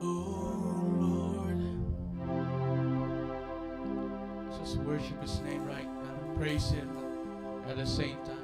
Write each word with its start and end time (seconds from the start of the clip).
Oh, 0.00 0.94
lord 0.98 1.58
just 4.58 4.76
worship 4.78 5.20
his 5.22 5.40
name 5.40 5.64
right 5.66 5.88
now. 6.02 6.34
Praise 6.36 6.70
him 6.70 6.90
at 7.68 7.76
the 7.76 7.86
same 7.86 8.16
time. 8.24 8.37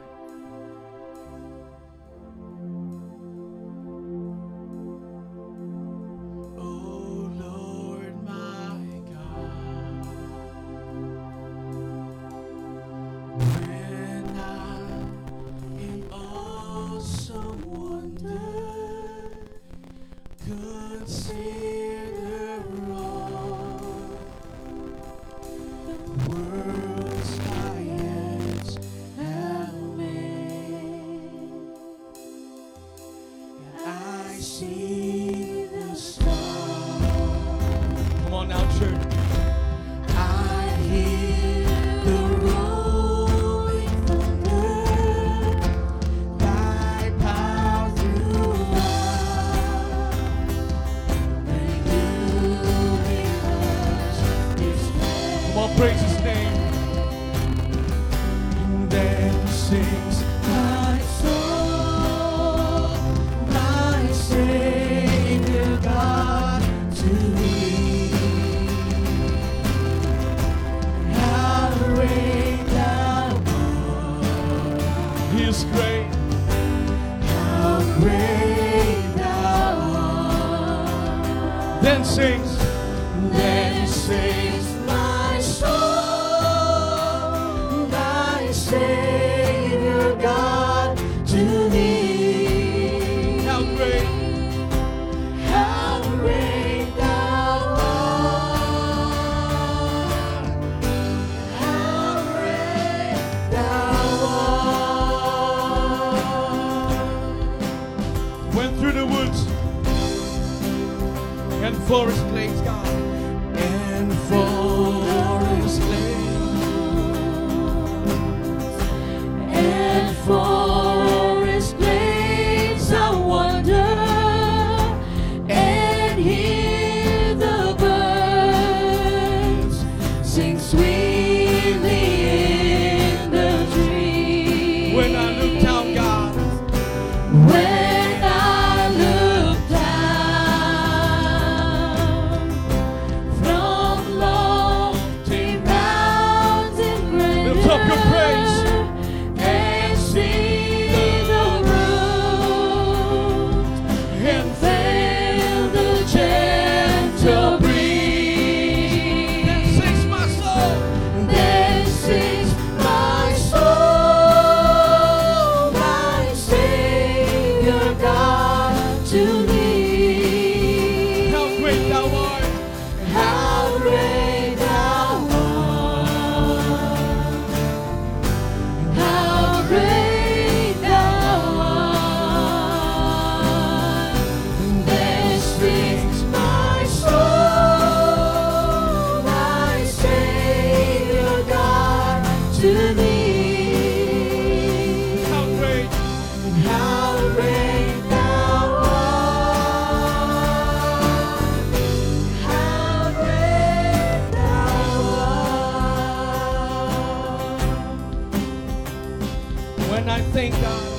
I 210.14 210.20
think 210.30 210.54
God. 210.60 210.93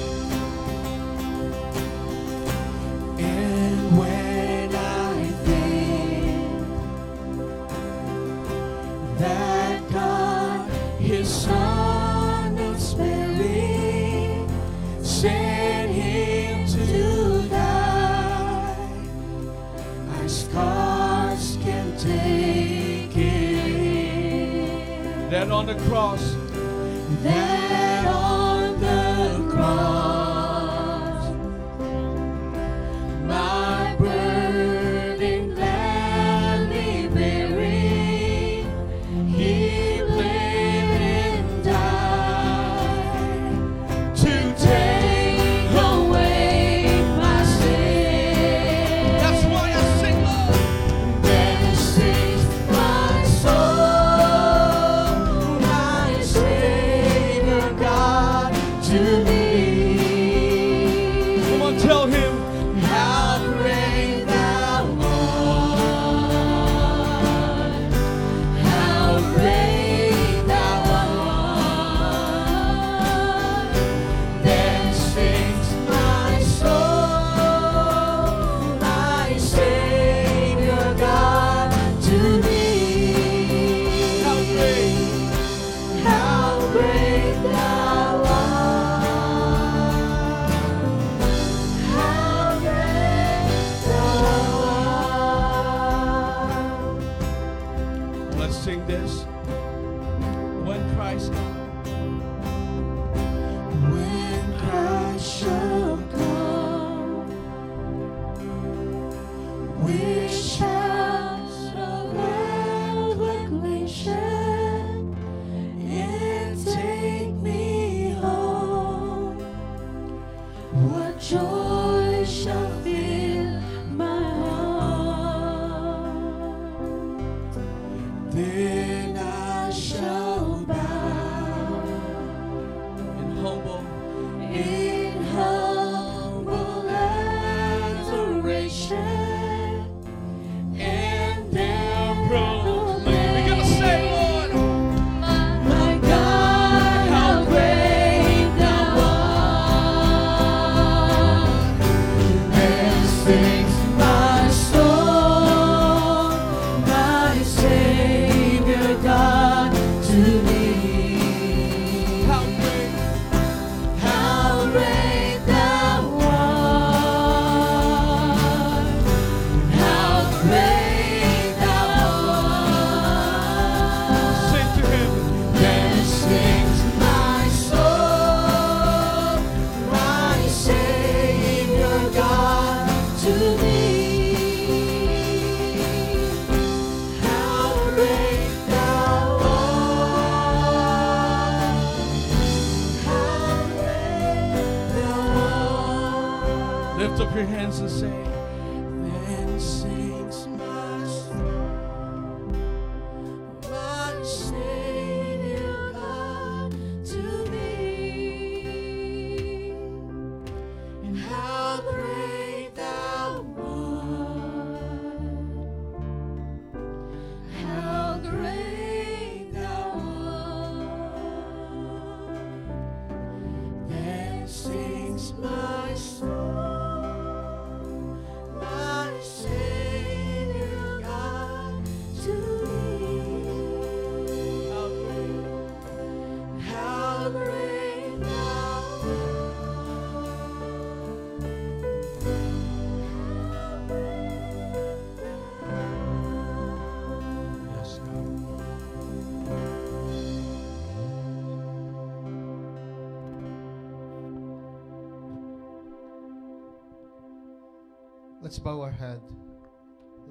Let's 258.55 258.63
bow 258.63 258.87
our 258.87 258.95
head. 258.95 259.19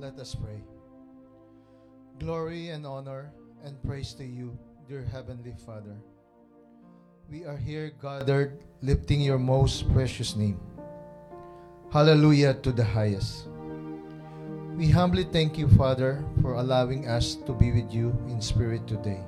Let 0.00 0.16
us 0.16 0.32
pray. 0.32 0.64
Glory 2.16 2.72
and 2.72 2.88
honor 2.88 3.28
and 3.60 3.76
praise 3.84 4.16
to 4.16 4.24
you, 4.24 4.56
dear 4.88 5.04
Heavenly 5.04 5.52
Father. 5.60 5.92
We 7.28 7.44
are 7.44 7.60
here 7.60 7.92
gathered, 8.00 8.64
lifting 8.80 9.20
your 9.20 9.36
most 9.36 9.92
precious 9.92 10.40
name. 10.40 10.56
Hallelujah 11.92 12.56
to 12.64 12.72
the 12.72 12.88
highest. 12.96 13.44
We 14.72 14.88
humbly 14.88 15.28
thank 15.28 15.60
you, 15.60 15.68
Father, 15.76 16.24
for 16.40 16.56
allowing 16.56 17.04
us 17.04 17.36
to 17.44 17.52
be 17.52 17.76
with 17.76 17.92
you 17.92 18.16
in 18.32 18.40
spirit 18.40 18.88
today. 18.88 19.20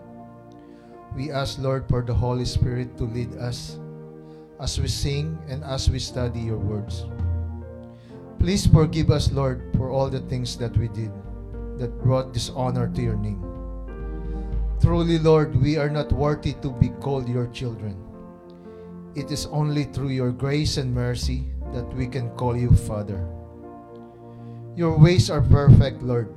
We 1.12 1.28
ask, 1.28 1.60
Lord, 1.60 1.84
for 1.84 2.00
the 2.00 2.16
Holy 2.16 2.48
Spirit 2.48 2.96
to 2.96 3.04
lead 3.04 3.36
us 3.36 3.76
as 4.56 4.80
we 4.80 4.88
sing 4.88 5.36
and 5.52 5.60
as 5.68 5.92
we 5.92 6.00
study 6.00 6.40
your 6.40 6.56
words. 6.56 7.04
Please 8.46 8.70
forgive 8.70 9.10
us, 9.10 9.34
Lord, 9.34 9.74
for 9.74 9.90
all 9.90 10.06
the 10.06 10.22
things 10.30 10.54
that 10.62 10.70
we 10.78 10.86
did 10.86 11.10
that 11.82 11.98
brought 11.98 12.30
dishonor 12.30 12.86
to 12.94 13.02
your 13.02 13.18
name. 13.18 13.42
Truly, 14.78 15.18
Lord, 15.18 15.58
we 15.58 15.74
are 15.74 15.90
not 15.90 16.14
worthy 16.14 16.54
to 16.62 16.70
be 16.70 16.94
called 17.02 17.26
your 17.26 17.50
children. 17.50 17.98
It 19.18 19.34
is 19.34 19.50
only 19.50 19.90
through 19.90 20.14
your 20.14 20.30
grace 20.30 20.76
and 20.76 20.94
mercy 20.94 21.50
that 21.74 21.90
we 21.98 22.06
can 22.06 22.30
call 22.38 22.54
you 22.54 22.70
Father. 22.86 23.18
Your 24.78 24.94
ways 24.94 25.26
are 25.26 25.42
perfect, 25.42 25.98
Lord. 26.06 26.30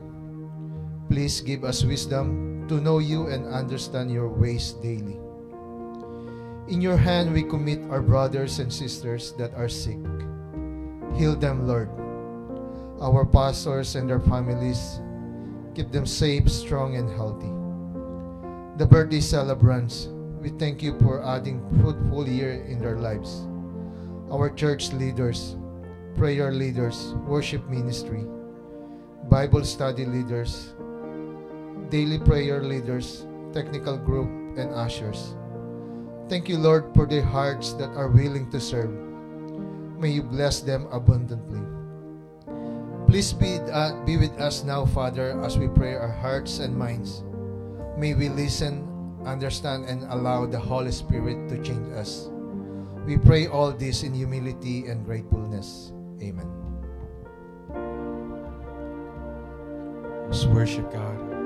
Please 1.13 1.41
give 1.45 1.61
us 1.61 1.85
wisdom 1.85 2.65
to 2.73 2.81
know 2.81 2.97
you 2.97 3.29
and 3.29 3.45
understand 3.45 4.09
your 4.09 4.33
ways 4.33 4.73
daily. 4.81 5.21
In 6.73 6.81
your 6.81 6.97
hand 6.97 7.29
we 7.29 7.45
commit 7.45 7.85
our 7.93 8.01
brothers 8.01 8.57
and 8.57 8.73
sisters 8.73 9.37
that 9.37 9.53
are 9.53 9.69
sick. 9.69 10.01
Heal 11.15 11.35
them, 11.35 11.67
Lord. 11.67 11.89
Our 13.01 13.25
pastors 13.25 13.95
and 13.95 14.09
their 14.09 14.19
families, 14.19 14.99
keep 15.73 15.91
them 15.91 16.05
safe, 16.05 16.49
strong, 16.51 16.95
and 16.95 17.09
healthy. 17.09 17.51
The 18.77 18.85
birthday 18.85 19.19
celebrants, 19.19 20.07
we 20.39 20.49
thank 20.49 20.83
you 20.83 20.97
for 20.99 21.23
adding 21.23 21.63
fruitful 21.81 22.27
year 22.27 22.63
in 22.63 22.79
their 22.79 22.97
lives. 22.97 23.47
Our 24.31 24.49
church 24.49 24.93
leaders, 24.93 25.55
prayer 26.15 26.51
leaders, 26.51 27.15
worship 27.27 27.67
ministry, 27.67 28.23
Bible 29.27 29.65
study 29.65 30.05
leaders, 30.05 30.73
daily 31.89 32.19
prayer 32.19 32.61
leaders, 32.63 33.25
technical 33.53 33.97
group, 33.97 34.29
and 34.57 34.73
ushers. 34.75 35.35
Thank 36.29 36.47
you, 36.47 36.57
Lord, 36.57 36.93
for 36.93 37.05
their 37.05 37.23
hearts 37.23 37.73
that 37.73 37.89
are 37.97 38.07
willing 38.07 38.51
to 38.51 38.59
serve. 38.59 39.08
May 39.99 40.15
you 40.15 40.23
bless 40.23 40.61
them 40.63 40.87
abundantly. 40.95 41.59
Please 43.11 43.33
be, 43.33 43.59
uh, 43.67 43.99
be 44.05 44.15
with 44.15 44.31
us 44.39 44.63
now, 44.63 44.85
Father, 44.85 45.35
as 45.43 45.57
we 45.57 45.67
pray 45.67 45.95
our 45.95 46.11
hearts 46.11 46.59
and 46.59 46.71
minds. 46.71 47.23
May 47.97 48.13
we 48.13 48.29
listen, 48.29 48.87
understand, 49.25 49.91
and 49.91 50.07
allow 50.07 50.45
the 50.45 50.59
Holy 50.59 50.91
Spirit 50.95 51.49
to 51.49 51.59
change 51.59 51.91
us. 51.99 52.31
We 53.03 53.17
pray 53.17 53.47
all 53.47 53.73
this 53.73 54.03
in 54.03 54.13
humility 54.13 54.87
and 54.87 55.03
gratefulness. 55.03 55.91
Amen. 56.23 56.47
Let's 60.29 60.45
worship 60.45 60.93
God. 60.93 61.38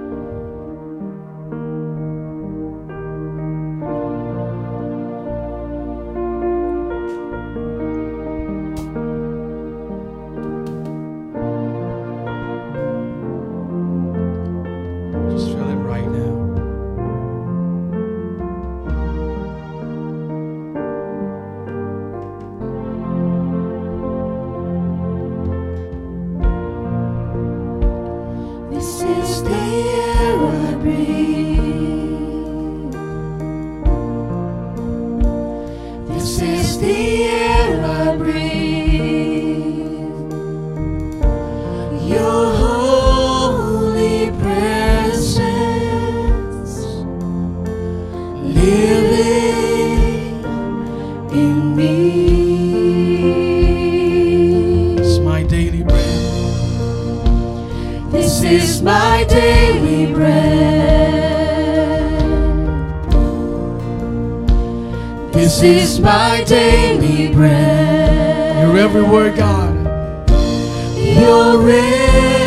Daily 66.53 67.33
bread. 67.33 68.67
Your 68.67 68.77
every 68.77 69.01
word, 69.01 69.35
God. 69.35 69.73
Your 70.95 71.57
every 71.63 72.42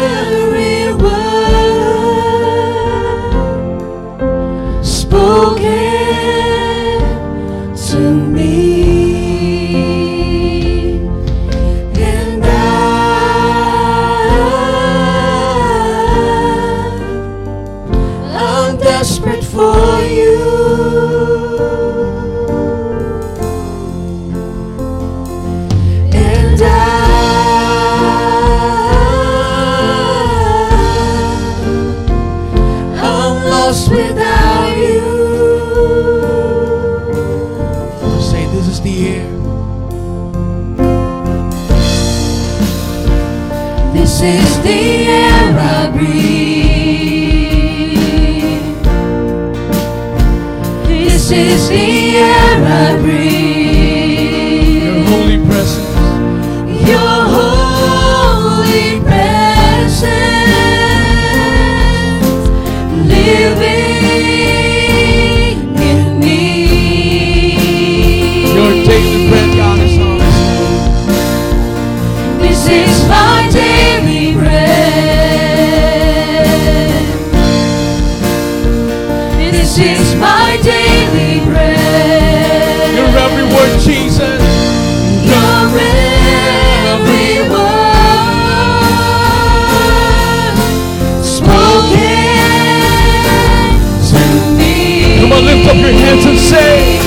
lift 95.67 95.79
up 95.79 95.83
your 95.83 95.93
hands 95.93 96.25
and 96.27 96.39
say, 96.39 96.99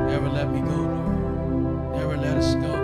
Never 0.09 0.29
let 0.29 0.51
me 0.51 0.59
go, 0.61 0.75
Lord. 0.75 1.95
Never 1.95 2.17
let 2.17 2.37
us 2.37 2.55
go. 2.55 2.78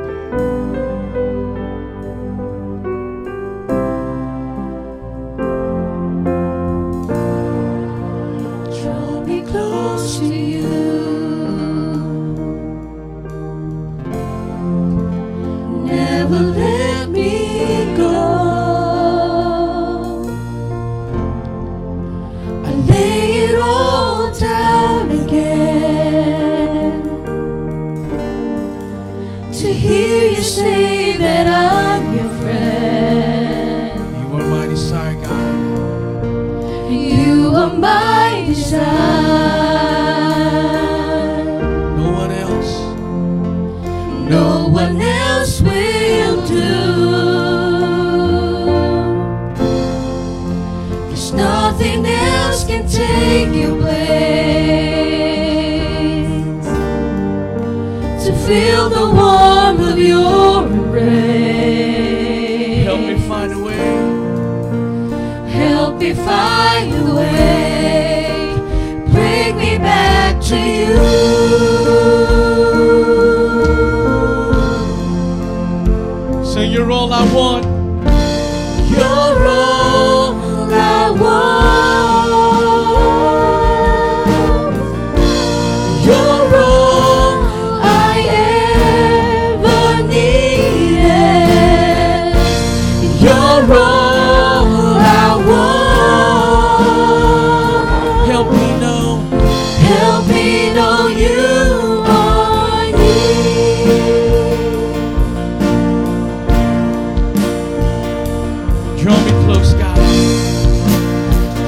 Draw 109.05 109.23
me 109.23 109.31
close, 109.45 109.73
God. 109.75 109.95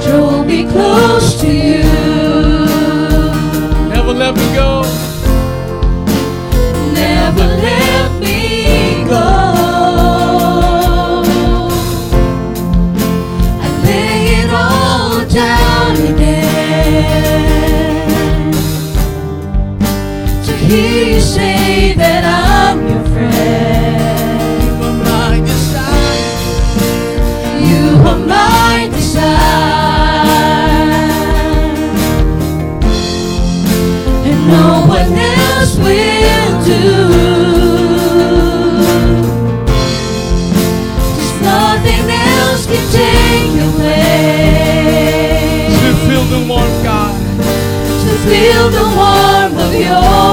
Draw 0.02 0.42
me 0.42 0.68
close 0.68 1.40
to 1.40 1.46
you. 1.46 1.84
Never 3.88 4.12
let 4.12 4.34
me 4.34 4.42
go. 4.56 4.77
feel 48.28 48.68
the 48.68 48.84
warmth 48.98 49.58
of 49.58 49.72
your 49.74 50.27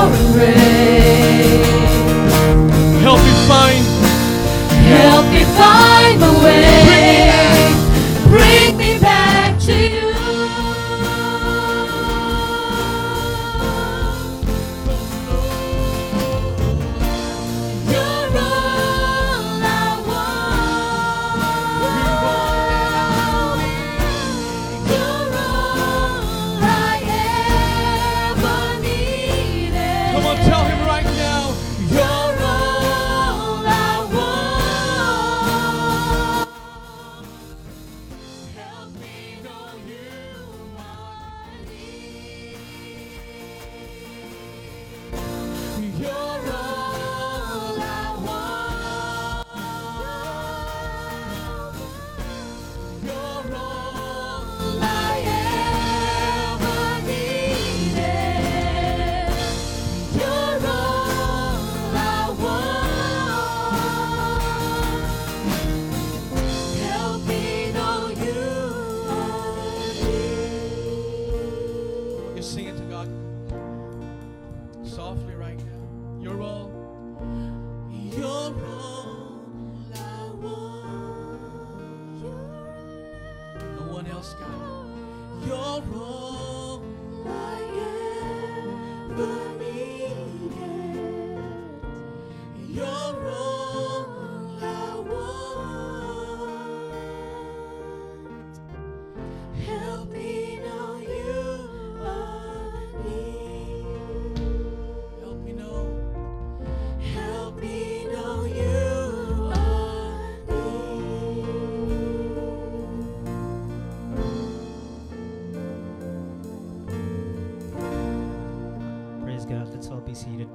seated. 120.16 120.48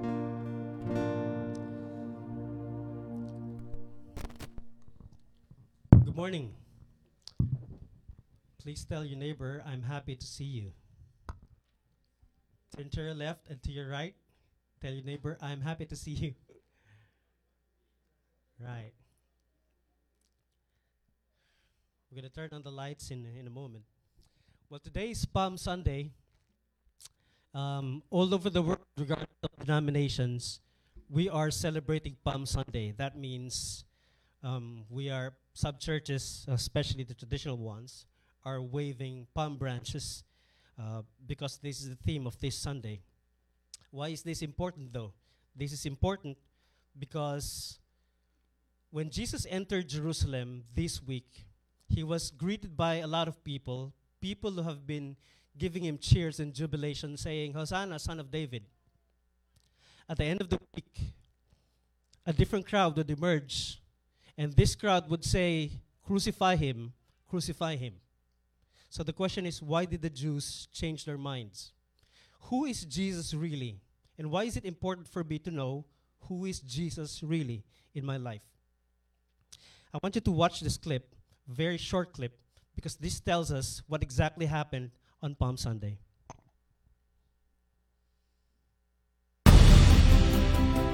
Good 6.02 6.16
morning. 6.16 6.54
Please 8.62 8.86
tell 8.86 9.04
your 9.04 9.18
neighbor, 9.18 9.62
I'm 9.66 9.82
happy 9.82 10.16
to 10.16 10.26
see 10.26 10.44
you. 10.44 10.72
Turn 12.74 12.88
to 12.88 13.02
your 13.02 13.12
left 13.12 13.50
and 13.50 13.62
to 13.64 13.70
your 13.70 13.90
right. 13.90 14.14
Tell 14.80 14.92
your 14.92 15.04
neighbor, 15.04 15.36
I'm 15.42 15.60
happy 15.60 15.84
to 15.84 15.96
see 15.96 16.12
you. 16.12 16.34
Right. 18.58 18.92
We're 22.10 22.22
going 22.22 22.30
to 22.30 22.34
turn 22.34 22.48
on 22.52 22.62
the 22.62 22.72
lights 22.72 23.10
in, 23.10 23.26
in 23.38 23.46
a 23.46 23.50
moment. 23.50 23.84
Well, 24.70 24.80
today 24.80 25.10
is 25.10 25.26
Palm 25.26 25.58
Sunday 25.58 26.12
um, 27.54 28.02
all 28.10 28.34
over 28.34 28.50
the 28.50 28.62
world, 28.62 28.84
regardless 28.96 29.28
of 29.42 29.50
denominations, 29.58 30.60
we 31.08 31.28
are 31.28 31.50
celebrating 31.50 32.16
Palm 32.24 32.46
Sunday. 32.46 32.92
That 32.96 33.18
means 33.18 33.84
um, 34.42 34.84
we 34.88 35.10
are 35.10 35.32
sub 35.52 35.80
churches, 35.80 36.46
especially 36.48 37.04
the 37.04 37.14
traditional 37.14 37.56
ones, 37.56 38.06
are 38.44 38.62
waving 38.62 39.26
palm 39.34 39.56
branches 39.56 40.22
uh, 40.78 41.02
because 41.26 41.58
this 41.58 41.80
is 41.80 41.88
the 41.88 41.96
theme 41.96 42.26
of 42.26 42.38
this 42.40 42.56
Sunday. 42.56 43.00
Why 43.90 44.08
is 44.08 44.22
this 44.22 44.42
important, 44.42 44.92
though? 44.92 45.12
This 45.54 45.72
is 45.72 45.84
important 45.84 46.38
because 46.98 47.78
when 48.90 49.10
Jesus 49.10 49.46
entered 49.50 49.88
Jerusalem 49.88 50.64
this 50.74 51.02
week, 51.02 51.46
he 51.88 52.04
was 52.04 52.30
greeted 52.30 52.76
by 52.76 52.96
a 52.96 53.06
lot 53.06 53.26
of 53.26 53.42
people, 53.42 53.92
people 54.20 54.52
who 54.52 54.62
have 54.62 54.86
been 54.86 55.16
giving 55.58 55.84
him 55.84 55.98
cheers 55.98 56.40
and 56.40 56.54
jubilation, 56.54 57.16
saying, 57.16 57.52
Hosanna, 57.52 57.98
son 57.98 58.20
of 58.20 58.30
David. 58.30 58.64
At 60.08 60.18
the 60.18 60.24
end 60.24 60.40
of 60.40 60.48
the 60.48 60.58
week, 60.74 61.12
a 62.26 62.32
different 62.32 62.66
crowd 62.66 62.96
would 62.96 63.10
emerge, 63.10 63.80
and 64.36 64.52
this 64.52 64.74
crowd 64.74 65.08
would 65.08 65.24
say, 65.24 65.70
Crucify 66.04 66.56
him, 66.56 66.92
crucify 67.28 67.76
him. 67.76 67.94
So 68.88 69.04
the 69.04 69.12
question 69.12 69.46
is, 69.46 69.62
why 69.62 69.84
did 69.84 70.02
the 70.02 70.10
Jews 70.10 70.66
change 70.72 71.04
their 71.04 71.18
minds? 71.18 71.72
Who 72.48 72.64
is 72.64 72.84
Jesus 72.84 73.32
really? 73.32 73.80
And 74.18 74.30
why 74.30 74.44
is 74.44 74.56
it 74.56 74.64
important 74.64 75.06
for 75.06 75.22
me 75.22 75.38
to 75.38 75.50
know 75.50 75.84
who 76.22 76.44
is 76.46 76.60
Jesus 76.60 77.22
really 77.22 77.62
in 77.94 78.04
my 78.04 78.16
life? 78.16 78.42
I 79.94 79.98
want 80.02 80.16
you 80.16 80.20
to 80.20 80.30
watch 80.32 80.60
this 80.60 80.76
clip, 80.76 81.14
very 81.46 81.78
short 81.78 82.12
clip, 82.12 82.36
because 82.74 82.96
this 82.96 83.20
tells 83.20 83.52
us 83.52 83.82
what 83.86 84.02
exactly 84.02 84.46
happened 84.46 84.90
on 85.22 85.34
Palm 85.34 85.56
Sunday. 85.56 85.98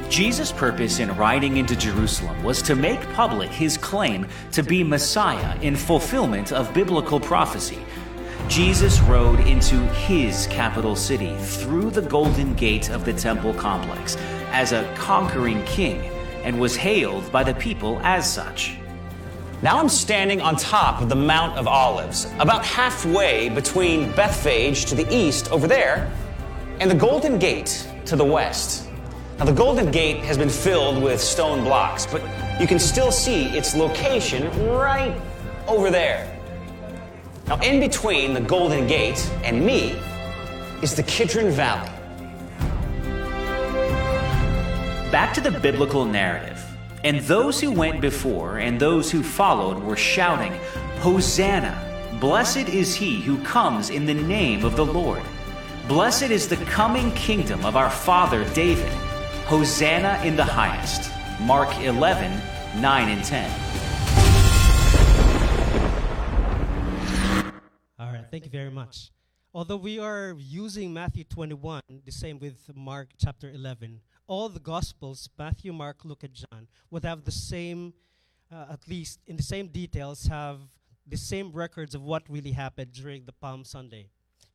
Jesus' 0.09 0.53
purpose 0.53 1.01
in 1.01 1.15
riding 1.17 1.57
into 1.57 1.77
Jerusalem 1.77 2.43
was 2.43 2.63
to 2.63 2.75
make 2.75 3.01
public 3.13 3.51
his 3.51 3.77
claim 3.77 4.27
to 4.53 4.63
be 4.63 4.83
Messiah 4.83 5.59
in 5.61 5.77
fulfillment 5.77 6.53
of 6.53 6.73
biblical 6.73 7.21
prophecy. 7.21 7.79
Jesus 8.49 9.01
rode 9.01 9.41
into 9.41 9.77
his 9.89 10.47
capital 10.47 10.95
city 10.95 11.35
through 11.37 11.91
the 11.91 12.03
Golden 12.03 12.55
Gate 12.55 12.91
of 12.91 13.05
the 13.05 13.13
temple 13.13 13.53
complex 13.55 14.17
as 14.53 14.73
a 14.73 14.91
conquering 14.97 15.63
king 15.65 16.01
and 16.45 16.59
was 16.61 16.77
hailed 16.77 17.31
by 17.33 17.43
the 17.43 17.55
people 17.55 18.01
as 18.05 18.33
such. 18.33 18.79
Now 19.63 19.79
I'm 19.79 19.89
standing 19.89 20.43
on 20.43 20.57
top 20.57 21.01
of 21.01 21.09
the 21.09 21.15
Mount 21.15 21.57
of 21.57 21.67
Olives, 21.67 22.27
about 22.39 22.63
halfway 22.63 23.49
between 23.49 24.13
Bethphage 24.13 24.85
to 24.87 24.95
the 24.95 25.11
east 25.15 25.51
over 25.51 25.67
there 25.67 26.13
and 26.79 26.91
the 26.91 26.95
Golden 26.95 27.39
Gate 27.39 27.89
to 28.05 28.17
the 28.17 28.25
west. 28.25 28.87
Now, 29.39 29.47
the 29.47 29.53
Golden 29.53 29.91
Gate 29.91 30.19
has 30.25 30.37
been 30.37 30.51
filled 30.51 31.03
with 31.03 31.21
stone 31.21 31.65
blocks, 31.65 32.07
but 32.07 32.23
you 32.61 32.67
can 32.67 32.79
still 32.79 33.11
see 33.11 33.47
its 33.57 33.75
location 33.75 34.45
right 34.69 35.19
over 35.67 35.91
there. 35.91 36.39
Now, 37.47 37.59
in 37.61 37.81
between 37.81 38.35
the 38.35 38.41
Golden 38.41 38.87
Gate 38.87 39.31
and 39.43 39.65
me 39.65 39.99
is 40.83 40.95
the 40.95 41.03
Kidron 41.03 41.51
Valley. 41.51 41.91
Back 45.11 45.33
to 45.35 45.41
the 45.41 45.51
biblical 45.51 46.05
narrative. 46.05 46.66
And 47.05 47.21
those 47.21 47.61
who 47.61 47.71
went 47.71 48.01
before 48.01 48.59
and 48.59 48.81
those 48.81 49.11
who 49.11 49.23
followed 49.23 49.83
were 49.83 49.97
shouting, 49.97 50.53
Hosanna! 50.99 51.83
Blessed 52.21 52.69
is 52.69 52.95
he 52.95 53.21
who 53.21 53.37
comes 53.45 53.91
in 53.91 54.07
the 54.07 54.15
name 54.15 54.65
of 54.65 54.75
the 54.77 54.87
Lord. 54.87 55.23
Blessed 55.87 56.31
is 56.31 56.49
the 56.49 56.57
coming 56.57 57.13
kingdom 57.13 57.65
of 57.65 57.77
our 57.77 57.91
father 57.91 58.45
David. 58.55 58.91
Hosanna 59.45 60.21
in 60.25 60.35
the 60.35 60.45
highest. 60.45 61.13
Mark 61.41 61.79
11, 61.79 62.41
9 62.81 63.09
and 63.09 63.25
10. 63.25 63.51
All 67.99 68.13
right, 68.13 68.25
thank 68.31 68.45
you 68.45 68.51
very 68.51 68.71
much. 68.71 69.11
Although 69.53 69.77
we 69.77 69.99
are 69.99 70.35
using 70.39 70.93
Matthew 70.93 71.25
21, 71.25 71.83
the 72.05 72.13
same 72.13 72.39
with 72.39 72.71
Mark 72.75 73.11
chapter 73.19 73.51
11, 73.51 74.01
all 74.27 74.49
the 74.49 74.61
Gospels, 74.61 75.29
Matthew, 75.39 75.73
Mark, 75.73 76.05
Luke, 76.05 76.25
and 76.25 76.35
John, 76.35 76.69
would 76.91 77.05
have 77.05 77.25
the 77.25 77.33
same, 77.33 77.95
uh, 78.53 78.67
at 78.71 78.89
least 78.89 79.21
in 79.27 79.37
the 79.37 79.43
same 79.43 79.69
details, 79.69 80.27
have 80.27 80.61
the 81.07 81.17
same 81.17 81.53
records 81.53 81.95
of 81.95 82.03
what 82.03 82.29
really 82.29 82.53
happened 82.53 82.93
during 82.93 83.25
the 83.25 83.33
Palm 83.33 83.65
Sunday. 83.65 84.09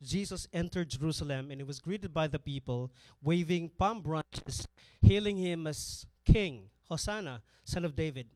Jesus 0.03 0.47
entered 0.51 0.89
Jerusalem 0.89 1.51
and 1.51 1.61
he 1.61 1.63
was 1.63 1.79
greeted 1.79 2.13
by 2.13 2.27
the 2.27 2.39
people, 2.39 2.91
waving 3.21 3.69
palm 3.77 4.01
branches, 4.01 4.67
hailing 5.01 5.37
him 5.37 5.67
as 5.67 6.05
King, 6.25 6.69
Hosanna, 6.89 7.41
son 7.63 7.85
of 7.85 7.95
David. 7.95 8.27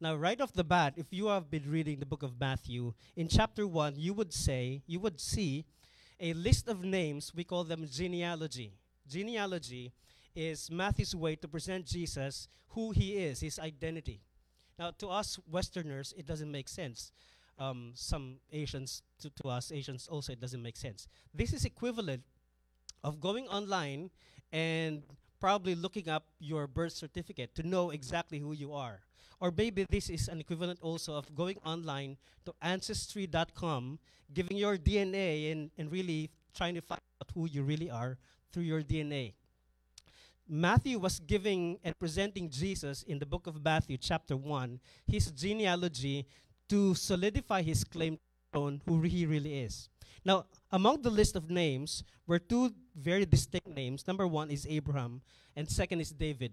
Now, 0.00 0.14
right 0.14 0.40
off 0.40 0.52
the 0.52 0.62
bat, 0.62 0.94
if 0.96 1.06
you 1.10 1.26
have 1.26 1.50
been 1.50 1.68
reading 1.68 1.98
the 1.98 2.06
book 2.06 2.22
of 2.22 2.38
Matthew, 2.38 2.92
in 3.16 3.26
chapter 3.26 3.66
1, 3.66 3.94
you 3.96 4.14
would 4.14 4.32
say, 4.32 4.82
you 4.86 5.00
would 5.00 5.18
see 5.18 5.64
a 6.20 6.34
list 6.34 6.68
of 6.68 6.84
names, 6.84 7.32
we 7.34 7.42
call 7.42 7.64
them 7.64 7.86
genealogy. 7.90 8.74
Genealogy 9.08 9.92
is 10.38 10.70
Matthew's 10.70 11.16
way 11.16 11.34
to 11.34 11.48
present 11.48 11.84
Jesus, 11.84 12.46
who 12.68 12.92
he 12.92 13.16
is, 13.16 13.40
his 13.40 13.58
identity. 13.58 14.20
Now, 14.78 14.92
to 14.98 15.08
us 15.08 15.36
Westerners, 15.50 16.14
it 16.16 16.26
doesn't 16.26 16.50
make 16.50 16.68
sense. 16.68 17.10
Um, 17.58 17.90
some 17.94 18.36
Asians, 18.52 19.02
to, 19.18 19.30
to 19.42 19.48
us 19.48 19.72
Asians 19.72 20.06
also, 20.06 20.32
it 20.32 20.40
doesn't 20.40 20.62
make 20.62 20.76
sense. 20.76 21.08
This 21.34 21.52
is 21.52 21.64
equivalent 21.64 22.22
of 23.02 23.20
going 23.20 23.48
online 23.48 24.10
and 24.52 25.02
probably 25.40 25.74
looking 25.74 26.08
up 26.08 26.24
your 26.38 26.68
birth 26.68 26.92
certificate 26.92 27.56
to 27.56 27.66
know 27.66 27.90
exactly 27.90 28.38
who 28.38 28.52
you 28.52 28.72
are. 28.72 29.00
Or 29.40 29.50
maybe 29.50 29.86
this 29.90 30.08
is 30.08 30.28
an 30.28 30.38
equivalent 30.38 30.78
also 30.82 31.14
of 31.14 31.34
going 31.34 31.56
online 31.66 32.16
to 32.46 32.54
ancestry.com, 32.62 33.98
giving 34.32 34.56
your 34.56 34.76
DNA 34.76 35.50
and, 35.50 35.70
and 35.76 35.90
really 35.90 36.30
trying 36.54 36.74
to 36.76 36.80
find 36.80 37.00
out 37.20 37.30
who 37.34 37.48
you 37.48 37.64
really 37.64 37.90
are 37.90 38.18
through 38.52 38.64
your 38.64 38.82
DNA. 38.82 39.34
Matthew 40.48 40.98
was 40.98 41.20
giving 41.20 41.78
and 41.84 41.98
presenting 41.98 42.48
Jesus 42.48 43.02
in 43.02 43.18
the 43.18 43.26
book 43.26 43.46
of 43.46 43.62
Matthew, 43.62 43.98
chapter 43.98 44.34
1, 44.34 44.80
his 45.06 45.30
genealogy 45.30 46.26
to 46.70 46.94
solidify 46.94 47.60
his 47.60 47.84
claim 47.84 48.18
on 48.54 48.80
who 48.86 49.02
he 49.02 49.26
really 49.26 49.60
is. 49.60 49.90
Now, 50.24 50.46
among 50.72 51.02
the 51.02 51.10
list 51.10 51.36
of 51.36 51.50
names 51.50 52.02
were 52.26 52.38
two 52.38 52.72
very 52.96 53.26
distinct 53.26 53.68
names. 53.68 54.06
Number 54.06 54.26
one 54.26 54.50
is 54.50 54.66
Abraham, 54.68 55.20
and 55.54 55.68
second 55.68 56.00
is 56.00 56.10
David. 56.10 56.52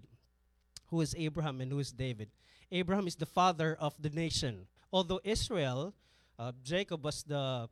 Who 0.88 1.00
is 1.00 1.14
Abraham 1.18 1.62
and 1.62 1.72
who 1.72 1.78
is 1.78 1.90
David? 1.90 2.28
Abraham 2.70 3.06
is 3.06 3.16
the 3.16 3.26
father 3.26 3.76
of 3.80 3.94
the 4.00 4.10
nation. 4.10 4.66
Although 4.92 5.20
Israel, 5.24 5.94
uh, 6.38 6.52
Jacob 6.62 7.02
was 7.02 7.22
the 7.22 7.68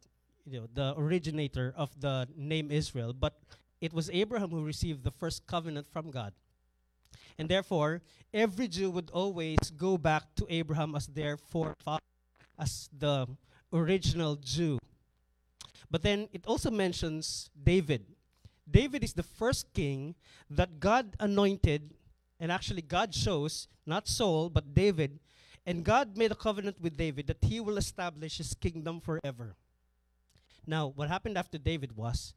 you 0.47 0.61
know 0.61 0.69
the 0.73 0.95
originator 0.97 1.73
of 1.77 1.89
the 2.01 2.29
name 2.37 2.71
Israel, 2.71 3.13
but 3.13 3.41
it 3.85 3.93
was 3.93 4.09
Abraham 4.09 4.49
who 4.49 4.65
received 4.65 5.05
the 5.05 5.11
first 5.11 5.47
covenant 5.47 5.87
from 5.93 6.11
God. 6.11 6.33
And 7.39 7.51
therefore, 7.51 8.01
every 8.33 8.67
Jew 8.67 8.89
would 8.91 9.11
always 9.13 9.59
go 9.77 9.99
back 9.99 10.35
to 10.37 10.47
Abraham 10.49 10.95
as 10.95 11.07
their 11.07 11.37
forefather, 11.37 12.01
as 12.59 12.89
the 12.97 13.29
original 13.75 14.37
Jew. 14.37 14.79
But 15.91 16.01
then 16.01 16.29
it 16.33 16.47
also 16.47 16.71
mentions 16.71 17.51
David. 17.53 18.07
David 18.65 19.05
is 19.05 19.13
the 19.13 19.23
first 19.23 19.75
king 19.75 20.15
that 20.49 20.81
God 20.81 21.15
anointed, 21.21 21.93
and 22.41 22.51
actually 22.51 22.81
God 22.81 23.13
chose, 23.13 23.69
not 23.85 24.09
Saul, 24.09 24.49
but 24.49 24.73
David. 24.73 25.21
And 25.67 25.85
God 25.85 26.17
made 26.17 26.33
a 26.33 26.35
covenant 26.35 26.81
with 26.81 26.97
David 26.97 27.27
that 27.27 27.45
he 27.45 27.61
will 27.61 27.77
establish 27.77 28.39
his 28.39 28.55
kingdom 28.55 29.01
forever. 29.01 29.57
Now, 30.67 30.89
what 30.89 31.11
happened 31.11 31.37
after 31.37 31.59
David 31.59 31.95
was 31.95 32.33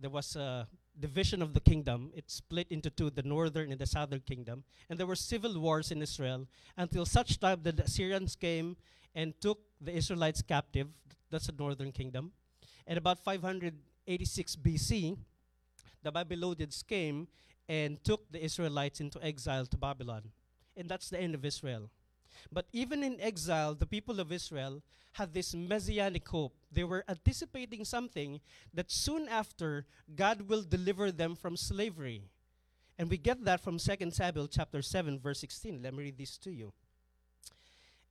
there 0.00 0.10
was 0.10 0.36
a 0.36 0.68
division 0.98 1.42
of 1.42 1.54
the 1.54 1.60
kingdom. 1.60 2.10
It 2.14 2.30
split 2.30 2.66
into 2.70 2.90
two, 2.90 3.10
the 3.10 3.22
northern 3.22 3.70
and 3.70 3.80
the 3.80 3.86
southern 3.86 4.20
kingdom. 4.20 4.64
And 4.88 4.98
there 4.98 5.06
were 5.06 5.16
civil 5.16 5.58
wars 5.60 5.90
in 5.90 6.02
Israel 6.02 6.46
until 6.76 7.04
such 7.04 7.38
time 7.38 7.60
that 7.62 7.76
the 7.76 7.84
Assyrians 7.84 8.36
came 8.36 8.76
and 9.14 9.38
took 9.40 9.58
the 9.80 9.92
Israelites 9.94 10.42
captive. 10.42 10.88
That's 11.30 11.46
the 11.46 11.54
northern 11.58 11.92
kingdom. 11.92 12.32
And 12.86 12.98
about 12.98 13.18
586 13.18 14.56
BC, 14.56 15.16
the 16.02 16.12
Babylonians 16.12 16.84
came 16.86 17.26
and 17.68 18.02
took 18.04 18.30
the 18.30 18.42
Israelites 18.42 19.00
into 19.00 19.22
exile 19.24 19.66
to 19.66 19.76
Babylon. 19.76 20.22
And 20.76 20.88
that's 20.88 21.10
the 21.10 21.20
end 21.20 21.34
of 21.34 21.44
Israel. 21.44 21.90
But 22.52 22.66
even 22.72 23.02
in 23.02 23.20
exile, 23.20 23.74
the 23.74 23.86
people 23.86 24.20
of 24.20 24.32
Israel 24.32 24.82
had 25.12 25.32
this 25.32 25.54
messianic 25.54 26.28
hope. 26.28 26.54
They 26.70 26.84
were 26.84 27.04
anticipating 27.08 27.84
something 27.84 28.40
that 28.74 28.90
soon 28.90 29.28
after 29.28 29.86
God 30.14 30.42
will 30.42 30.62
deliver 30.62 31.10
them 31.10 31.34
from 31.34 31.56
slavery. 31.56 32.22
And 32.98 33.10
we 33.10 33.16
get 33.16 33.44
that 33.44 33.60
from 33.60 33.78
2 33.78 34.10
Samuel 34.10 34.48
chapter 34.48 34.82
7 34.82 35.18
verse 35.18 35.40
16. 35.40 35.82
Let 35.82 35.94
me 35.94 36.04
read 36.04 36.18
this 36.18 36.38
to 36.38 36.50
you. 36.50 36.72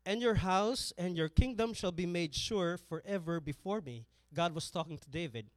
And 0.06 0.22
your 0.22 0.36
house 0.36 0.94
and 0.98 1.18
your 1.18 1.30
kingdom 1.30 1.74
shall 1.74 1.92
be 1.92 2.06
made 2.06 2.36
sure 2.36 2.78
forever 2.78 3.40
before 3.40 3.82
me. 3.82 4.06
God 4.34 4.54
was 4.54 4.70
talking 4.70 4.98
to 5.00 5.10
David. 5.10 5.48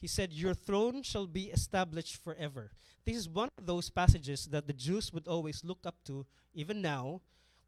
He 0.00 0.06
said, 0.06 0.32
Your 0.32 0.54
throne 0.54 1.02
shall 1.02 1.26
be 1.26 1.50
established 1.50 2.16
forever. 2.24 2.72
This 3.04 3.16
is 3.16 3.28
one 3.28 3.50
of 3.58 3.66
those 3.66 3.90
passages 3.90 4.46
that 4.46 4.66
the 4.66 4.72
Jews 4.72 5.12
would 5.12 5.28
always 5.28 5.62
look 5.62 5.80
up 5.84 5.96
to, 6.06 6.26
even 6.54 6.80
now, 6.80 7.20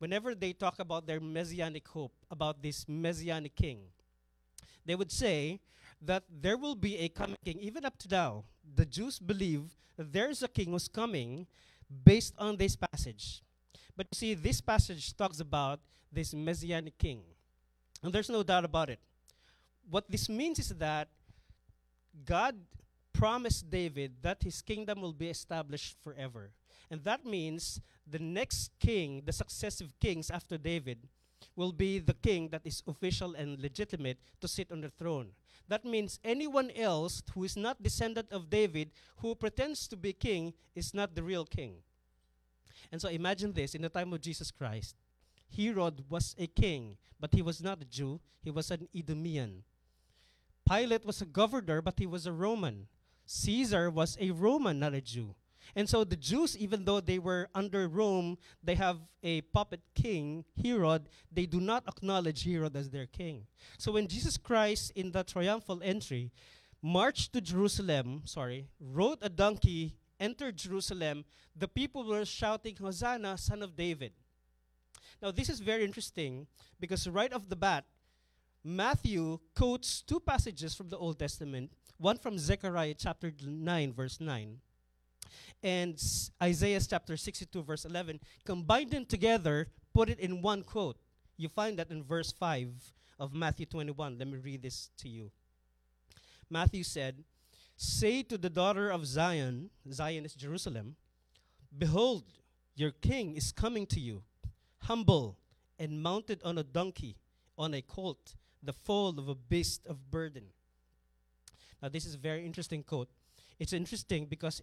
whenever 0.02 0.34
they 0.34 0.52
talk 0.52 0.80
about 0.80 1.06
their 1.06 1.20
messianic 1.20 1.86
hope, 1.86 2.10
about 2.28 2.60
this 2.60 2.84
messianic 2.88 3.54
king. 3.54 3.78
They 4.84 4.96
would 4.96 5.12
say 5.12 5.60
that 6.04 6.24
there 6.28 6.56
will 6.56 6.74
be 6.74 6.98
a 6.98 7.08
coming 7.08 7.38
king. 7.44 7.60
Even 7.60 7.84
up 7.84 7.96
to 7.98 8.08
now, 8.08 8.42
the 8.74 8.84
Jews 8.84 9.20
believe 9.20 9.62
that 9.96 10.12
there 10.12 10.28
is 10.28 10.42
a 10.42 10.48
king 10.48 10.72
who's 10.72 10.88
coming 10.88 11.46
based 12.04 12.34
on 12.36 12.56
this 12.56 12.74
passage. 12.74 13.42
But 13.96 14.08
you 14.10 14.16
see, 14.16 14.34
this 14.34 14.60
passage 14.60 15.16
talks 15.16 15.38
about 15.38 15.78
this 16.10 16.34
messianic 16.34 16.98
king. 16.98 17.22
And 18.02 18.12
there's 18.12 18.28
no 18.28 18.42
doubt 18.42 18.64
about 18.64 18.90
it. 18.90 18.98
What 19.88 20.10
this 20.10 20.28
means 20.28 20.58
is 20.58 20.70
that 20.82 21.06
God 22.24 22.56
promised 23.12 23.70
David 23.70 24.14
that 24.22 24.42
his 24.42 24.62
kingdom 24.62 25.00
will 25.00 25.12
be 25.12 25.28
established 25.28 25.94
forever. 26.02 26.50
And 26.92 27.02
that 27.05 27.24
means 27.24 27.81
the 28.07 28.18
next 28.18 28.70
king, 28.78 29.22
the 29.24 29.33
successive 29.33 29.98
kings 29.98 30.31
after 30.31 30.59
David, 30.59 31.09
will 31.57 31.72
be 31.72 31.98
the 31.98 32.12
king 32.12 32.50
that 32.50 32.61
is 32.66 32.83
official 32.87 33.35
and 33.35 33.59
legitimate 33.59 34.18
to 34.42 34.46
sit 34.46 34.70
on 34.70 34.83
the 34.83 34.90
throne. 34.90 35.28
That 35.68 35.87
means 35.87 36.20
anyone 36.22 36.70
else 36.72 37.22
who 37.35 37.44
is 37.44 37.57
not 37.57 37.83
descendant 37.83 38.31
of 38.31 38.50
David, 38.50 38.90
who 39.16 39.35
pretends 39.35 39.88
to 39.88 39.96
be 39.96 40.12
king, 40.12 40.52
is 40.74 40.92
not 40.92 41.14
the 41.14 41.22
real 41.22 41.46
king. 41.46 41.76
And 42.92 43.00
so 43.00 43.09
imagine 43.09 43.55
this 43.55 43.74
in 43.74 43.81
the 43.81 43.88
time 43.88 44.12
of 44.12 44.20
Jesus 44.20 44.50
Christ. 44.50 44.94
Herod 45.57 46.05
was 46.11 46.37
a 46.38 46.46
king, 46.46 46.98
but 47.18 47.33
he 47.33 47.40
was 47.40 47.62
not 47.62 47.81
a 47.81 47.87
Jew, 47.87 48.20
he 48.42 48.50
was 48.50 48.70
an 48.70 48.87
Edomian. 48.94 49.62
Pilate 50.68 51.07
was 51.07 51.22
a 51.22 51.26
governor, 51.26 51.81
but 51.81 51.98
he 51.98 52.07
was 52.07 52.26
a 52.26 52.33
Roman. 52.33 52.87
Caesar 53.24 53.88
was 53.88 54.18
a 54.20 54.31
Roman, 54.31 54.78
not 54.78 54.92
a 54.92 55.00
Jew. 55.00 55.35
And 55.74 55.88
so 55.88 56.04
the 56.04 56.16
Jews, 56.16 56.56
even 56.56 56.85
though 56.85 57.00
they 57.00 57.18
were 57.18 57.48
under 57.54 57.88
Rome, 57.88 58.37
they 58.62 58.74
have 58.74 58.98
a 59.22 59.40
puppet 59.40 59.80
king, 59.94 60.44
Herod, 60.62 61.08
they 61.32 61.46
do 61.46 61.61
not 61.61 61.85
acknowledge 61.88 62.44
Herod 62.44 62.76
as 62.76 62.90
their 62.90 63.06
king. 63.06 63.46
So 63.78 63.92
when 63.92 64.06
Jesus 64.06 64.37
Christ, 64.37 64.92
in 64.94 65.12
the 65.12 65.24
triumphal 65.24 65.80
entry, 65.82 66.30
marched 66.82 67.32
to 67.32 67.40
Jerusalem, 67.40 68.22
sorry, 68.24 68.66
rode 68.80 69.18
a 69.22 69.28
donkey, 69.28 69.96
entered 70.20 70.56
Jerusalem, 70.56 71.24
the 71.56 71.68
people 71.68 72.04
were 72.04 72.24
shouting, 72.24 72.76
Hosanna, 72.76 73.38
son 73.38 73.62
of 73.62 73.76
David. 73.76 74.12
Now, 75.22 75.30
this 75.30 75.48
is 75.48 75.61
very 75.61 75.85
interesting 75.85 76.46
because 76.80 77.08
right 77.08 77.32
off 77.32 77.48
the 77.48 77.56
bat, 77.56 77.85
Matthew 78.64 79.38
quotes 79.56 80.02
two 80.02 80.20
passages 80.20 80.74
from 80.74 80.88
the 80.88 80.98
Old 80.98 81.18
Testament, 81.18 81.72
one 81.98 82.18
from 82.18 82.38
Zechariah 82.38 82.94
chapter 82.96 83.32
9, 83.44 83.92
verse 83.92 84.20
9, 84.20 84.58
and 85.62 86.02
Isaiah 86.42 86.80
chapter 86.80 87.16
62, 87.16 87.62
verse 87.62 87.84
11. 87.84 88.20
Combine 88.44 88.88
them 88.88 89.04
together, 89.04 89.68
put 89.94 90.08
it 90.08 90.18
in 90.18 90.42
one 90.42 90.62
quote. 90.62 90.96
You 91.36 91.48
find 91.48 91.78
that 91.78 91.90
in 91.90 92.02
verse 92.02 92.32
5 92.32 92.68
of 93.18 93.34
Matthew 93.34 93.66
21. 93.66 94.18
Let 94.18 94.28
me 94.28 94.38
read 94.38 94.62
this 94.62 94.90
to 94.98 95.08
you. 95.08 95.30
Matthew 96.50 96.84
said, 96.84 97.24
Say 97.76 98.22
to 98.24 98.38
the 98.38 98.50
daughter 98.50 98.90
of 98.90 99.06
Zion, 99.06 99.70
Zion 99.90 100.24
is 100.24 100.34
Jerusalem, 100.34 100.96
Behold, 101.76 102.24
your 102.74 102.90
king 102.90 103.34
is 103.34 103.52
coming 103.52 103.86
to 103.86 104.00
you, 104.00 104.22
humble 104.78 105.38
and 105.78 106.02
mounted 106.02 106.40
on 106.44 106.58
a 106.58 106.62
donkey, 106.62 107.16
on 107.58 107.74
a 107.74 107.82
colt, 107.82 108.34
the 108.62 108.72
foal 108.72 109.18
of 109.18 109.28
a 109.28 109.34
beast 109.34 109.86
of 109.86 110.10
burden. 110.10 110.44
Now, 111.82 111.88
this 111.88 112.06
is 112.06 112.14
a 112.14 112.18
very 112.18 112.46
interesting 112.46 112.82
quote. 112.82 113.08
It's 113.58 113.72
interesting 113.72 114.26
because, 114.26 114.62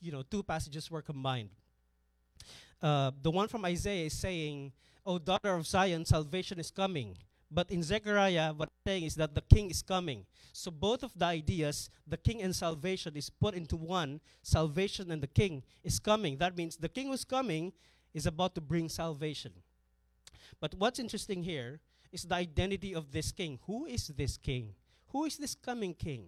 you 0.00 0.12
know, 0.12 0.22
two 0.22 0.42
passages 0.42 0.90
were 0.90 1.02
combined. 1.02 1.50
Uh, 2.82 3.10
the 3.22 3.30
one 3.30 3.48
from 3.48 3.64
Isaiah 3.64 4.06
is 4.06 4.12
saying, 4.12 4.72
O 5.04 5.18
daughter 5.18 5.54
of 5.54 5.66
Zion, 5.66 6.04
salvation 6.04 6.58
is 6.58 6.70
coming. 6.70 7.16
But 7.50 7.70
in 7.70 7.82
Zechariah, 7.82 8.52
what 8.52 8.68
it's 8.68 8.84
saying 8.84 9.04
is 9.04 9.14
that 9.16 9.34
the 9.34 9.40
king 9.40 9.70
is 9.70 9.82
coming. 9.82 10.26
So 10.52 10.70
both 10.70 11.02
of 11.02 11.12
the 11.16 11.26
ideas, 11.26 11.90
the 12.06 12.16
king 12.16 12.42
and 12.42 12.54
salvation, 12.54 13.16
is 13.16 13.30
put 13.30 13.54
into 13.54 13.76
one. 13.76 14.20
Salvation 14.42 15.10
and 15.10 15.22
the 15.22 15.28
king 15.28 15.62
is 15.84 16.00
coming. 16.00 16.38
That 16.38 16.56
means 16.56 16.76
the 16.76 16.88
king 16.88 17.08
who's 17.08 17.24
coming 17.24 17.72
is 18.12 18.26
about 18.26 18.54
to 18.56 18.60
bring 18.60 18.88
salvation. 18.88 19.52
But 20.60 20.74
what's 20.74 20.98
interesting 20.98 21.42
here 21.42 21.80
is 22.10 22.24
the 22.24 22.34
identity 22.34 22.94
of 22.94 23.12
this 23.12 23.30
king. 23.30 23.58
Who 23.66 23.86
is 23.86 24.08
this 24.08 24.36
king? 24.36 24.74
Who 25.08 25.24
is 25.24 25.36
this 25.36 25.54
coming 25.54 25.94
king? 25.94 26.26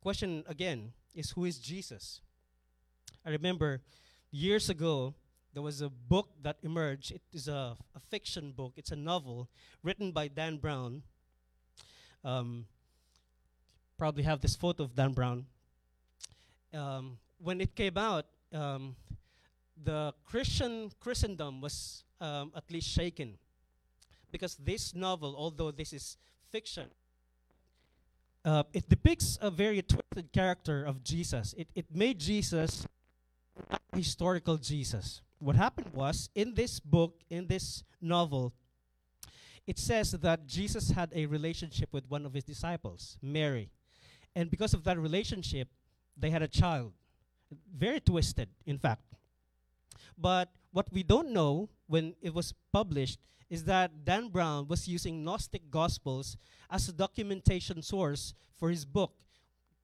Question 0.00 0.44
again 0.48 0.92
is 1.14 1.30
who 1.30 1.44
is 1.44 1.58
Jesus? 1.58 2.20
I 3.24 3.30
remember 3.30 3.80
years 4.30 4.70
ago 4.70 5.14
there 5.52 5.62
was 5.62 5.80
a 5.80 5.88
book 5.88 6.28
that 6.42 6.58
emerged. 6.62 7.10
It 7.10 7.22
is 7.32 7.48
a, 7.48 7.76
a 7.94 8.00
fiction 8.08 8.52
book, 8.52 8.74
it's 8.76 8.92
a 8.92 8.96
novel 8.96 9.48
written 9.82 10.12
by 10.12 10.28
Dan 10.28 10.58
Brown. 10.58 11.02
Um, 12.24 12.66
probably 13.98 14.22
have 14.22 14.40
this 14.40 14.56
photo 14.56 14.84
of 14.84 14.94
Dan 14.94 15.12
Brown. 15.12 15.46
Um, 16.72 17.18
when 17.38 17.60
it 17.60 17.74
came 17.74 17.98
out, 17.98 18.26
um, 18.52 18.94
the 19.82 20.14
Christian 20.24 20.90
Christendom 21.00 21.60
was 21.60 22.04
um, 22.20 22.52
at 22.54 22.70
least 22.70 22.88
shaken 22.88 23.38
because 24.30 24.56
this 24.56 24.94
novel, 24.94 25.34
although 25.36 25.70
this 25.70 25.92
is 25.92 26.16
fiction, 26.50 26.86
uh, 28.44 28.62
it 28.72 28.88
depicts 28.88 29.38
a 29.40 29.50
very 29.50 29.82
character 30.32 30.84
of 30.84 31.02
Jesus. 31.02 31.54
It, 31.56 31.68
it 31.74 31.86
made 31.94 32.18
Jesus 32.18 32.86
historical 33.94 34.56
Jesus. 34.56 35.22
What 35.38 35.56
happened 35.56 35.92
was, 35.92 36.28
in 36.34 36.54
this 36.54 36.80
book, 36.80 37.20
in 37.30 37.46
this 37.46 37.82
novel, 38.00 38.52
it 39.66 39.78
says 39.78 40.12
that 40.12 40.46
Jesus 40.46 40.90
had 40.90 41.12
a 41.14 41.26
relationship 41.26 41.92
with 41.92 42.08
one 42.10 42.26
of 42.26 42.34
his 42.34 42.44
disciples, 42.44 43.18
Mary. 43.22 43.70
And 44.34 44.50
because 44.50 44.74
of 44.74 44.84
that 44.84 44.98
relationship, 44.98 45.68
they 46.16 46.30
had 46.30 46.42
a 46.42 46.48
child. 46.48 46.92
Very 47.74 48.00
twisted, 48.00 48.48
in 48.66 48.78
fact. 48.78 49.02
But 50.16 50.50
what 50.72 50.92
we 50.92 51.02
don't 51.02 51.32
know 51.32 51.68
when 51.86 52.14
it 52.20 52.34
was 52.34 52.54
published 52.72 53.18
is 53.48 53.64
that 53.64 54.04
Dan 54.04 54.28
Brown 54.28 54.68
was 54.68 54.86
using 54.86 55.24
Gnostic 55.24 55.70
Gospels 55.70 56.36
as 56.70 56.88
a 56.88 56.92
documentation 56.92 57.82
source 57.82 58.34
for 58.56 58.70
his 58.70 58.84
book. 58.84 59.12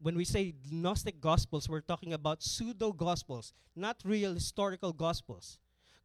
When 0.00 0.16
we 0.16 0.24
say 0.24 0.54
Gnostic 0.70 1.20
Gospels, 1.20 1.68
we're 1.68 1.80
talking 1.80 2.12
about 2.12 2.42
pseudo 2.42 2.92
Gospels, 2.92 3.54
not 3.74 3.96
real 4.04 4.34
historical 4.34 4.92
Gospels. 4.92 5.58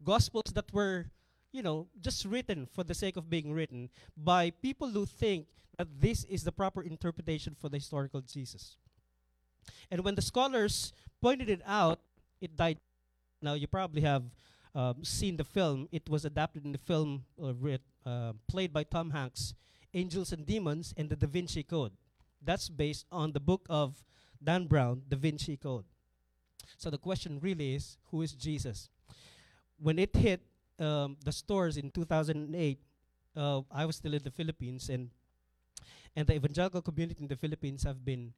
Gospels 0.04 0.52
that 0.56 0.72
were, 0.74 1.12
you 1.52 1.62
know, 1.62 1.88
just 2.00 2.26
written 2.26 2.66
for 2.66 2.84
the 2.84 2.94
sake 2.94 3.18
of 3.18 3.30
being 3.30 3.52
written 3.52 3.90
by 4.16 4.50
people 4.50 4.90
who 4.90 5.06
think 5.06 5.48
that 5.78 5.88
this 6.00 6.24
is 6.26 6.44
the 6.44 6.52
proper 6.52 6.82
interpretation 6.82 7.56
for 7.60 7.70
the 7.70 7.78
historical 7.78 8.22
Jesus. 8.22 8.78
And 9.92 10.04
when 10.04 10.16
the 10.16 10.22
scholars 10.22 10.94
pointed 11.22 11.50
it 11.50 11.62
out, 11.66 12.00
it 12.40 12.56
died. 12.56 12.80
Now, 13.42 13.54
you 13.54 13.68
probably 13.68 14.02
have 14.02 14.24
um, 14.74 15.04
seen 15.04 15.38
the 15.38 15.44
film. 15.44 15.88
It 15.92 16.10
was 16.10 16.26
adapted 16.26 16.66
in 16.66 16.72
the 16.72 16.78
film, 16.78 17.26
or 17.38 17.54
writ, 17.54 17.82
uh, 18.06 18.34
played 18.48 18.72
by 18.72 18.84
Tom 18.84 19.12
Hanks, 19.12 19.54
Angels 19.94 20.32
and 20.32 20.46
Demons 20.46 20.94
and 20.96 21.10
the 21.10 21.16
Da 21.16 21.28
Vinci 21.28 21.64
Code. 21.64 21.92
That's 22.44 22.70
based 22.70 23.06
on 23.12 23.32
the 23.32 23.40
book 23.40 23.66
of 23.70 24.04
Dan 24.44 24.66
Brown, 24.66 25.04
Da 25.08 25.18
Vinci 25.18 25.58
Code. 25.58 25.86
So 26.78 26.90
the 26.90 26.98
question 26.98 27.40
really 27.40 27.76
is 27.76 27.98
who 28.10 28.22
is 28.22 28.34
Jesus? 28.34 28.90
When 29.78 30.00
it 30.00 30.16
hit 30.16 30.42
um, 30.80 31.18
the 31.24 31.32
stores 31.32 31.78
in 31.78 31.92
2008, 31.92 32.80
uh, 33.36 33.62
I 33.72 33.86
was 33.86 33.96
still 33.96 34.14
in 34.14 34.24
the 34.24 34.32
Philippines, 34.32 34.90
and 34.90 35.10
and 36.16 36.28
the 36.28 36.36
evangelical 36.36 36.82
community 36.82 37.22
in 37.22 37.28
the 37.28 37.38
Philippines 37.38 37.84
have 37.84 38.04
been 38.04 38.34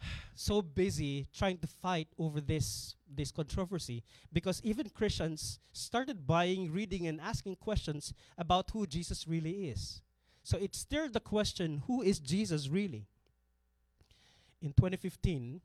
so 0.34 0.60
busy 0.60 1.26
trying 1.32 1.58
to 1.58 1.66
fight 1.66 2.08
over 2.18 2.40
this 2.40 2.96
this 3.08 3.30
controversy 3.30 4.02
because 4.32 4.60
even 4.62 4.90
Christians 4.90 5.58
started 5.72 6.26
buying, 6.26 6.72
reading, 6.72 7.06
and 7.06 7.20
asking 7.20 7.56
questions 7.56 8.12
about 8.36 8.70
who 8.72 8.86
Jesus 8.86 9.26
really 9.26 9.70
is. 9.70 10.02
So 10.42 10.58
it 10.58 10.74
stirred 10.74 11.12
the 11.12 11.20
question: 11.20 11.82
Who 11.86 12.02
is 12.02 12.18
Jesus 12.18 12.68
really? 12.68 13.06
In 14.62 14.72
2015, 14.72 15.60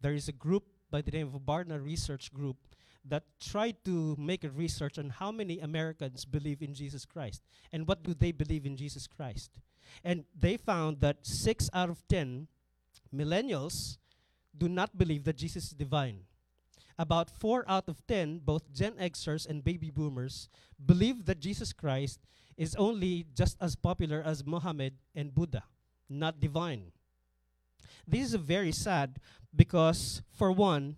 there 0.00 0.14
is 0.14 0.28
a 0.28 0.32
group 0.32 0.64
by 0.90 1.02
the 1.02 1.10
name 1.10 1.30
of 1.34 1.40
Barna 1.42 1.82
Research 1.82 2.32
Group 2.32 2.56
that 3.04 3.24
tried 3.38 3.76
to 3.84 4.16
make 4.18 4.44
a 4.44 4.50
research 4.50 4.98
on 4.98 5.10
how 5.10 5.30
many 5.30 5.60
Americans 5.60 6.24
believe 6.24 6.62
in 6.62 6.72
Jesus 6.72 7.04
Christ 7.04 7.42
and 7.72 7.86
what 7.86 8.02
do 8.02 8.14
they 8.14 8.32
believe 8.32 8.64
in 8.64 8.76
Jesus 8.76 9.06
Christ. 9.06 9.50
And 10.02 10.24
they 10.38 10.56
found 10.56 11.00
that 11.00 11.26
six 11.26 11.68
out 11.74 11.90
of 11.90 12.06
ten 12.08 12.48
millennials 13.14 13.98
do 14.56 14.68
not 14.68 14.96
believe 14.96 15.24
that 15.24 15.36
Jesus 15.36 15.64
is 15.64 15.70
divine. 15.70 16.20
About 16.98 17.28
four 17.28 17.64
out 17.68 17.88
of 17.88 18.06
ten, 18.06 18.38
both 18.38 18.72
Gen 18.72 18.92
Xers 18.92 19.46
and 19.46 19.62
baby 19.62 19.90
boomers, 19.90 20.48
believe 20.78 21.26
that 21.26 21.40
Jesus 21.40 21.72
Christ 21.74 22.20
is 22.56 22.74
only 22.76 23.26
just 23.34 23.58
as 23.60 23.76
popular 23.76 24.22
as 24.24 24.46
Muhammad 24.46 24.94
and 25.14 25.34
Buddha, 25.34 25.64
not 26.08 26.40
divine. 26.40 26.93
This 28.06 28.28
is 28.28 28.34
very 28.34 28.72
sad 28.72 29.20
because, 29.54 30.22
for 30.32 30.52
one, 30.52 30.96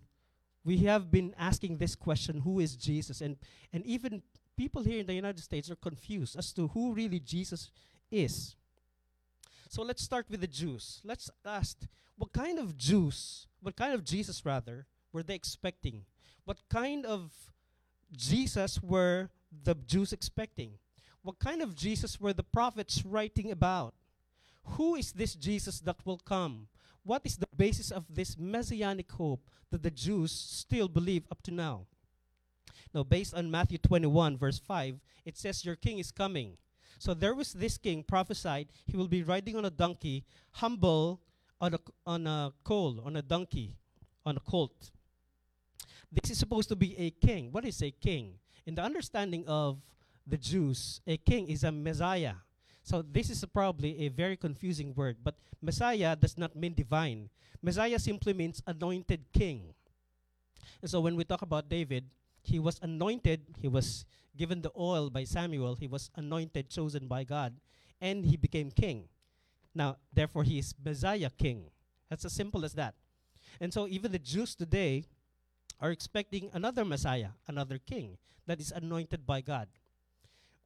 we 0.65 0.79
have 0.79 1.11
been 1.11 1.35
asking 1.39 1.79
this 1.79 1.95
question 1.95 2.41
who 2.41 2.59
is 2.61 2.77
Jesus? 2.77 3.21
And, 3.21 3.37
and 3.73 3.87
even 3.87 4.23
people 4.57 4.83
here 4.83 5.01
in 5.01 5.07
the 5.07 5.15
United 5.15 5.43
States 5.43 5.71
are 5.71 5.77
confused 5.77 6.37
as 6.37 6.53
to 6.55 6.69
who 6.69 6.93
really 6.93 7.21
Jesus 7.21 7.71
is. 8.11 8.57
So 9.69 9.83
let's 9.83 10.03
start 10.03 10.27
with 10.29 10.41
the 10.41 10.47
Jews. 10.47 11.01
Let's 11.05 11.31
ask 11.45 11.79
what 12.17 12.33
kind 12.33 12.59
of 12.59 12.77
Jews, 12.77 13.47
what 13.61 13.77
kind 13.77 13.93
of 13.93 14.05
Jesus 14.05 14.45
rather, 14.45 14.87
were 15.13 15.23
they 15.23 15.35
expecting? 15.35 16.05
What 16.45 16.59
kind 16.71 17.05
of 17.05 17.33
Jesus 18.17 18.83
were 18.83 19.31
the 19.65 19.75
Jews 19.75 20.13
expecting? 20.13 20.73
What 21.23 21.39
kind 21.39 21.63
of 21.63 21.75
Jesus 21.75 22.21
were 22.21 22.33
the 22.33 22.43
prophets 22.43 23.05
writing 23.05 23.51
about? 23.51 23.95
Who 24.65 24.95
is 24.95 25.13
this 25.13 25.35
Jesus 25.35 25.81
that 25.81 26.05
will 26.05 26.19
come? 26.19 26.69
What 27.07 27.23
is 27.25 27.37
the 27.37 27.47
basis 27.57 27.93
of 27.93 28.05
this 28.11 28.37
messianic 28.37 29.13
hope 29.13 29.49
that 29.71 29.85
the 29.85 29.93
Jews 29.93 30.33
still 30.33 30.89
believe 30.89 31.25
up 31.31 31.41
to 31.45 31.53
now? 31.53 31.87
Now, 32.93 33.05
based 33.05 33.33
on 33.33 33.49
Matthew 33.49 33.79
21, 33.79 34.37
verse 34.37 34.59
5, 34.59 34.99
it 35.25 35.39
says, 35.39 35.65
Your 35.65 35.77
king 35.77 36.01
is 36.01 36.11
coming. 36.11 36.57
So 36.99 37.15
there 37.15 37.35
was 37.35 37.53
this 37.53 37.79
king 37.79 38.03
prophesied, 38.03 38.67
he 38.87 38.97
will 38.97 39.07
be 39.07 39.23
riding 39.23 39.55
on 39.55 39.65
a 39.65 39.71
donkey, 39.71 40.25
humble 40.51 41.21
on 41.61 41.75
a, 41.75 41.79
on 42.05 42.27
a 42.27 42.53
colt, 42.65 43.01
on 43.05 43.15
a 43.15 43.23
donkey, 43.23 43.77
on 44.25 44.37
a 44.37 44.41
colt. 44.41 44.91
This 46.11 46.33
is 46.33 46.39
supposed 46.39 46.69
to 46.71 46.77
be 46.77 46.99
a 46.99 47.11
king. 47.11 47.53
What 47.53 47.65
is 47.65 47.83
a 47.83 47.93
king? 47.93 48.35
In 48.67 48.75
the 48.75 48.83
understanding 48.83 49.45
of 49.47 49.79
the 50.27 50.39
Jews, 50.39 51.01
a 51.07 51.17
king 51.19 51.49
is 51.49 51.63
a 51.63 51.71
Messiah. 51.71 52.35
So 52.87 53.03
this 53.03 53.31
is 53.31 53.45
probably 53.51 54.07
a 54.07 54.09
very 54.15 54.37
confusing 54.37 54.95
word, 54.95 55.19
but 55.25 55.35
Messiah 55.61 56.15
does 56.15 56.39
not 56.39 56.55
mean 56.55 56.73
divine. 56.73 57.31
Messiah 57.61 57.99
simply 57.99 58.33
means 58.33 58.63
anointed 58.65 59.27
king. 59.35 59.75
And 60.81 60.89
so 60.89 61.01
when 61.01 61.17
we 61.17 61.25
talk 61.25 61.43
about 61.43 61.69
David, 61.69 62.05
he 62.45 62.61
was 62.61 62.79
anointed, 62.81 63.43
he 63.59 63.67
was 63.67 64.07
given 64.39 64.63
the 64.63 64.71
oil 64.79 65.11
by 65.11 65.25
Samuel, 65.25 65.75
he 65.75 65.89
was 65.89 66.11
anointed, 66.15 66.71
chosen 66.71 67.09
by 67.09 67.25
God, 67.25 67.55
and 68.01 68.25
he 68.25 68.37
became 68.37 68.71
king. 68.71 69.09
Now, 69.75 69.97
therefore, 70.15 70.45
he 70.45 70.61
is 70.61 70.73
Messiah 70.79 71.31
king. 71.37 71.65
That's 72.09 72.25
as 72.25 72.35
simple 72.35 72.65
as 72.65 72.75
that. 72.75 72.95
And 73.61 73.75
so 73.75 73.89
even 73.89 74.13
the 74.13 74.21
Jews 74.21 74.55
today 74.55 75.07
are 75.81 75.91
expecting 75.91 76.51
another 76.55 76.85
Messiah, 76.85 77.35
another 77.49 77.79
king 77.79 78.17
that 78.47 78.61
is 78.61 78.71
anointed 78.71 79.27
by 79.27 79.41
God. 79.41 79.67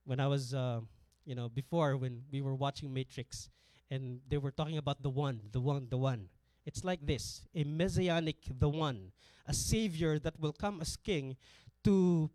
When 0.04 0.20
I 0.20 0.26
was, 0.26 0.52
uh, 0.52 0.80
you 1.24 1.34
know, 1.34 1.48
before 1.48 1.96
when 1.96 2.22
we 2.30 2.40
were 2.40 2.54
watching 2.54 2.92
Matrix 2.92 3.48
and 3.90 4.20
they 4.28 4.38
were 4.38 4.50
talking 4.50 4.78
about 4.78 5.02
the 5.02 5.10
one, 5.10 5.40
the 5.52 5.60
one, 5.60 5.88
the 5.90 5.98
one. 5.98 6.28
It's 6.66 6.84
like 6.84 7.04
this 7.04 7.42
a 7.54 7.64
messianic, 7.64 8.36
the 8.58 8.68
one, 8.68 9.12
a 9.46 9.54
savior 9.54 10.18
that 10.18 10.38
will 10.38 10.52
come 10.52 10.80
as 10.80 10.96
king 10.96 11.36
to 11.84 12.30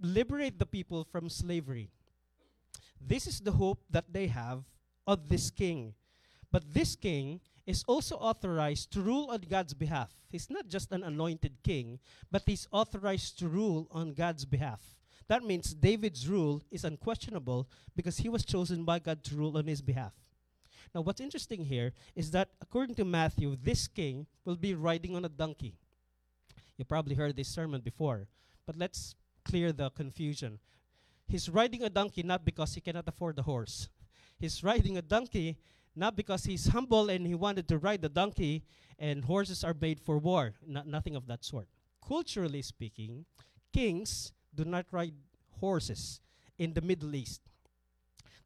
liberate 0.00 0.58
the 0.58 0.66
people 0.66 1.04
from 1.04 1.28
slavery. 1.28 1.88
This 3.00 3.26
is 3.26 3.40
the 3.40 3.52
hope 3.52 3.80
that 3.90 4.12
they 4.12 4.26
have 4.28 4.64
of 5.06 5.28
this 5.28 5.50
king. 5.50 5.94
But 6.52 6.72
this 6.72 6.96
king 6.96 7.40
is 7.66 7.84
also 7.88 8.16
authorized 8.16 8.92
to 8.92 9.00
rule 9.00 9.28
on 9.30 9.42
God's 9.48 9.74
behalf. 9.74 10.14
He's 10.28 10.48
not 10.48 10.68
just 10.68 10.92
an 10.92 11.02
anointed 11.02 11.62
king, 11.62 11.98
but 12.30 12.42
he's 12.46 12.68
authorized 12.70 13.38
to 13.40 13.48
rule 13.48 13.88
on 13.90 14.14
God's 14.14 14.44
behalf. 14.44 14.95
That 15.28 15.42
means 15.42 15.74
David's 15.74 16.28
rule 16.28 16.62
is 16.70 16.84
unquestionable 16.84 17.68
because 17.94 18.18
he 18.18 18.28
was 18.28 18.44
chosen 18.44 18.84
by 18.84 18.98
God 19.00 19.24
to 19.24 19.34
rule 19.34 19.56
on 19.58 19.66
his 19.66 19.82
behalf. 19.82 20.12
Now, 20.94 21.00
what's 21.00 21.20
interesting 21.20 21.64
here 21.64 21.92
is 22.14 22.30
that 22.30 22.48
according 22.60 22.94
to 22.96 23.04
Matthew, 23.04 23.56
this 23.60 23.88
king 23.88 24.26
will 24.44 24.56
be 24.56 24.74
riding 24.74 25.16
on 25.16 25.24
a 25.24 25.28
donkey. 25.28 25.74
You 26.76 26.84
probably 26.84 27.14
heard 27.14 27.36
this 27.36 27.48
sermon 27.48 27.80
before, 27.80 28.28
but 28.66 28.76
let's 28.76 29.14
clear 29.44 29.72
the 29.72 29.90
confusion. 29.90 30.58
He's 31.26 31.48
riding 31.48 31.82
a 31.82 31.90
donkey 31.90 32.22
not 32.22 32.44
because 32.44 32.74
he 32.74 32.80
cannot 32.80 33.08
afford 33.08 33.38
a 33.38 33.42
horse. 33.42 33.88
He's 34.38 34.62
riding 34.62 34.96
a 34.96 35.02
donkey 35.02 35.56
not 35.96 36.14
because 36.14 36.44
he's 36.44 36.68
humble 36.68 37.08
and 37.08 37.26
he 37.26 37.34
wanted 37.34 37.66
to 37.68 37.78
ride 37.78 38.02
the 38.02 38.08
donkey 38.08 38.62
and 38.98 39.24
horses 39.24 39.64
are 39.64 39.74
made 39.78 39.98
for 39.98 40.18
war. 40.18 40.52
No, 40.66 40.82
nothing 40.84 41.16
of 41.16 41.26
that 41.26 41.44
sort. 41.44 41.66
Culturally 42.06 42.62
speaking, 42.62 43.24
kings 43.72 44.32
do 44.56 44.64
not 44.64 44.86
ride 44.90 45.14
horses 45.60 46.20
in 46.58 46.72
the 46.72 46.80
Middle 46.80 47.14
East. 47.14 47.40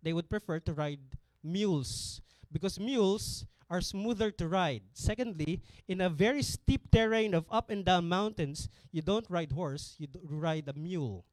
They 0.03 0.13
would 0.13 0.29
prefer 0.29 0.59
to 0.61 0.73
ride 0.73 1.01
mules 1.43 2.21
because 2.53 2.81
mules 2.81 3.47
are 3.71 3.81
smoother 3.81 4.31
to 4.33 4.49
ride. 4.49 4.83
Secondly, 4.93 5.63
in 5.87 6.01
a 6.01 6.11
very 6.11 6.43
steep 6.43 6.91
terrain 6.91 7.35
of 7.35 7.47
up 7.51 7.71
and 7.71 7.85
down 7.85 8.09
mountains, 8.09 8.69
you 8.91 9.01
don't 9.01 9.31
ride 9.31 9.53
horse, 9.53 9.95
you 9.99 10.09
ride 10.29 10.67
a 10.67 10.73
mule. 10.73 11.25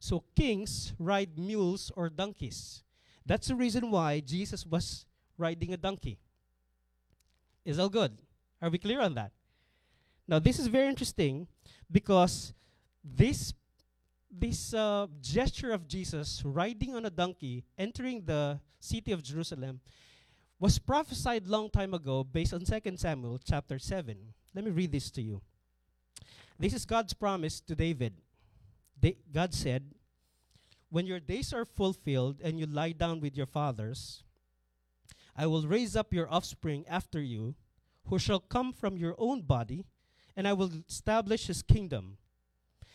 So 0.00 0.24
kings 0.34 0.92
ride 0.98 1.38
mules 1.38 1.92
or 1.94 2.10
donkeys. 2.10 2.82
That's 3.24 3.48
the 3.48 3.54
reason 3.54 3.90
why 3.90 4.20
Jesus 4.20 4.66
was 4.66 5.06
riding 5.38 5.72
a 5.72 5.76
donkey. 5.76 6.18
Is 7.64 7.78
all 7.78 7.88
good? 7.88 8.18
Are 8.60 8.68
we 8.68 8.78
clear 8.78 9.00
on 9.00 9.14
that? 9.14 9.30
Now, 10.26 10.38
this 10.38 10.58
is 10.58 10.66
very 10.66 10.88
interesting 10.88 11.46
because 11.90 12.52
this 13.02 13.54
this 14.38 14.74
uh, 14.74 15.06
gesture 15.20 15.72
of 15.72 15.86
Jesus 15.86 16.42
riding 16.44 16.94
on 16.94 17.06
a 17.06 17.10
donkey, 17.10 17.64
entering 17.78 18.24
the 18.24 18.60
city 18.80 19.12
of 19.12 19.22
Jerusalem, 19.22 19.80
was 20.58 20.78
prophesied 20.78 21.46
long 21.46 21.70
time 21.70 21.94
ago 21.94 22.24
based 22.24 22.54
on 22.54 22.64
2 22.64 22.96
Samuel 22.96 23.38
chapter 23.44 23.78
7. 23.78 24.16
Let 24.54 24.64
me 24.64 24.70
read 24.70 24.92
this 24.92 25.10
to 25.12 25.22
you. 25.22 25.40
This 26.58 26.74
is 26.74 26.84
God's 26.84 27.14
promise 27.14 27.60
to 27.60 27.74
David. 27.74 28.14
Da- 29.00 29.18
God 29.32 29.52
said, 29.52 29.90
When 30.90 31.06
your 31.06 31.20
days 31.20 31.52
are 31.52 31.64
fulfilled 31.64 32.40
and 32.42 32.58
you 32.58 32.66
lie 32.66 32.92
down 32.92 33.20
with 33.20 33.36
your 33.36 33.46
fathers, 33.46 34.22
I 35.36 35.46
will 35.46 35.66
raise 35.66 35.96
up 35.96 36.12
your 36.12 36.32
offspring 36.32 36.84
after 36.88 37.20
you, 37.20 37.56
who 38.06 38.18
shall 38.18 38.38
come 38.38 38.72
from 38.72 38.96
your 38.96 39.14
own 39.18 39.42
body, 39.42 39.84
and 40.36 40.46
I 40.46 40.52
will 40.52 40.70
establish 40.88 41.46
his 41.46 41.62
kingdom. 41.62 42.18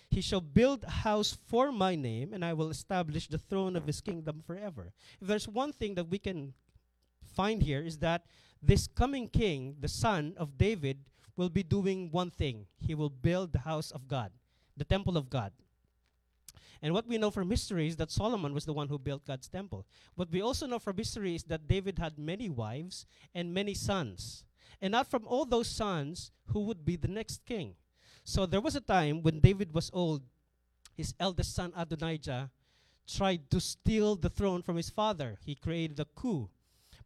He 0.09 0.21
shall 0.21 0.41
build 0.41 0.83
a 0.83 0.89
house 0.89 1.37
for 1.47 1.71
my 1.71 1.95
name, 1.95 2.33
and 2.33 2.43
I 2.43 2.53
will 2.53 2.69
establish 2.69 3.27
the 3.27 3.37
throne 3.37 3.75
of 3.75 3.85
his 3.85 4.01
kingdom 4.01 4.41
forever. 4.45 4.91
If 5.21 5.27
there's 5.27 5.47
one 5.47 5.71
thing 5.71 5.95
that 5.95 6.09
we 6.09 6.17
can 6.17 6.53
find 7.35 7.61
here 7.61 7.81
is 7.81 7.99
that 7.99 8.25
this 8.61 8.87
coming 8.87 9.27
king, 9.27 9.75
the 9.79 9.87
son 9.87 10.33
of 10.37 10.57
David, 10.57 10.97
will 11.37 11.49
be 11.49 11.63
doing 11.63 12.09
one 12.11 12.31
thing. 12.31 12.65
He 12.79 12.95
will 12.95 13.09
build 13.09 13.53
the 13.53 13.59
house 13.59 13.91
of 13.91 14.07
God, 14.07 14.31
the 14.75 14.83
temple 14.83 15.15
of 15.15 15.29
God. 15.29 15.53
And 16.81 16.93
what 16.93 17.07
we 17.07 17.17
know 17.17 17.29
from 17.29 17.49
history 17.49 17.87
is 17.87 17.97
that 17.97 18.11
Solomon 18.11 18.53
was 18.53 18.65
the 18.65 18.73
one 18.73 18.87
who 18.87 18.97
built 18.97 19.25
God's 19.25 19.49
temple. 19.49 19.85
What 20.15 20.31
we 20.31 20.41
also 20.41 20.65
know 20.65 20.79
from 20.79 20.97
history 20.97 21.35
is 21.35 21.43
that 21.43 21.67
David 21.67 21.99
had 21.99 22.17
many 22.17 22.49
wives 22.49 23.05
and 23.35 23.53
many 23.53 23.73
sons. 23.73 24.43
And 24.81 24.91
not 24.91 25.09
from 25.09 25.27
all 25.27 25.45
those 25.45 25.67
sons 25.67 26.31
who 26.47 26.61
would 26.61 26.85
be 26.85 26.95
the 26.95 27.09
next 27.09 27.45
king. 27.45 27.75
So 28.29 28.45
there 28.45 28.61
was 28.61 28.75
a 28.75 28.79
time 28.79 29.23
when 29.23 29.39
David 29.39 29.73
was 29.73 29.89
old, 29.91 30.21
his 30.93 31.15
eldest 31.19 31.55
son 31.55 31.73
Adonijah 31.75 32.51
tried 33.07 33.49
to 33.49 33.59
steal 33.59 34.15
the 34.15 34.29
throne 34.29 34.61
from 34.61 34.75
his 34.75 34.91
father. 34.91 35.39
He 35.43 35.55
created 35.55 35.99
a 35.99 36.05
coup. 36.05 36.47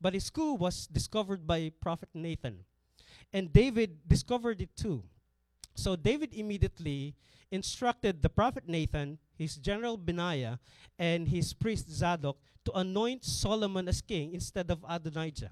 But 0.01 0.15
his 0.15 0.30
coup 0.30 0.55
was 0.55 0.86
discovered 0.86 1.47
by 1.47 1.71
Prophet 1.80 2.09
Nathan. 2.13 2.65
And 3.32 3.53
David 3.53 4.05
discovered 4.05 4.59
it 4.59 4.76
too. 4.76 5.01
So 5.76 5.95
David 5.95 6.34
immediately 6.34 7.15
instructed 7.51 8.21
the 8.21 8.28
prophet 8.28 8.67
Nathan, 8.67 9.17
his 9.38 9.55
general 9.55 9.95
Benaiah, 9.95 10.59
and 10.99 11.30
his 11.30 11.53
priest 11.53 11.89
Zadok 11.89 12.38
to 12.65 12.71
anoint 12.74 13.24
Solomon 13.24 13.88
as 13.88 14.01
king 14.01 14.34
instead 14.34 14.69
of 14.69 14.84
Adonijah. 14.89 15.51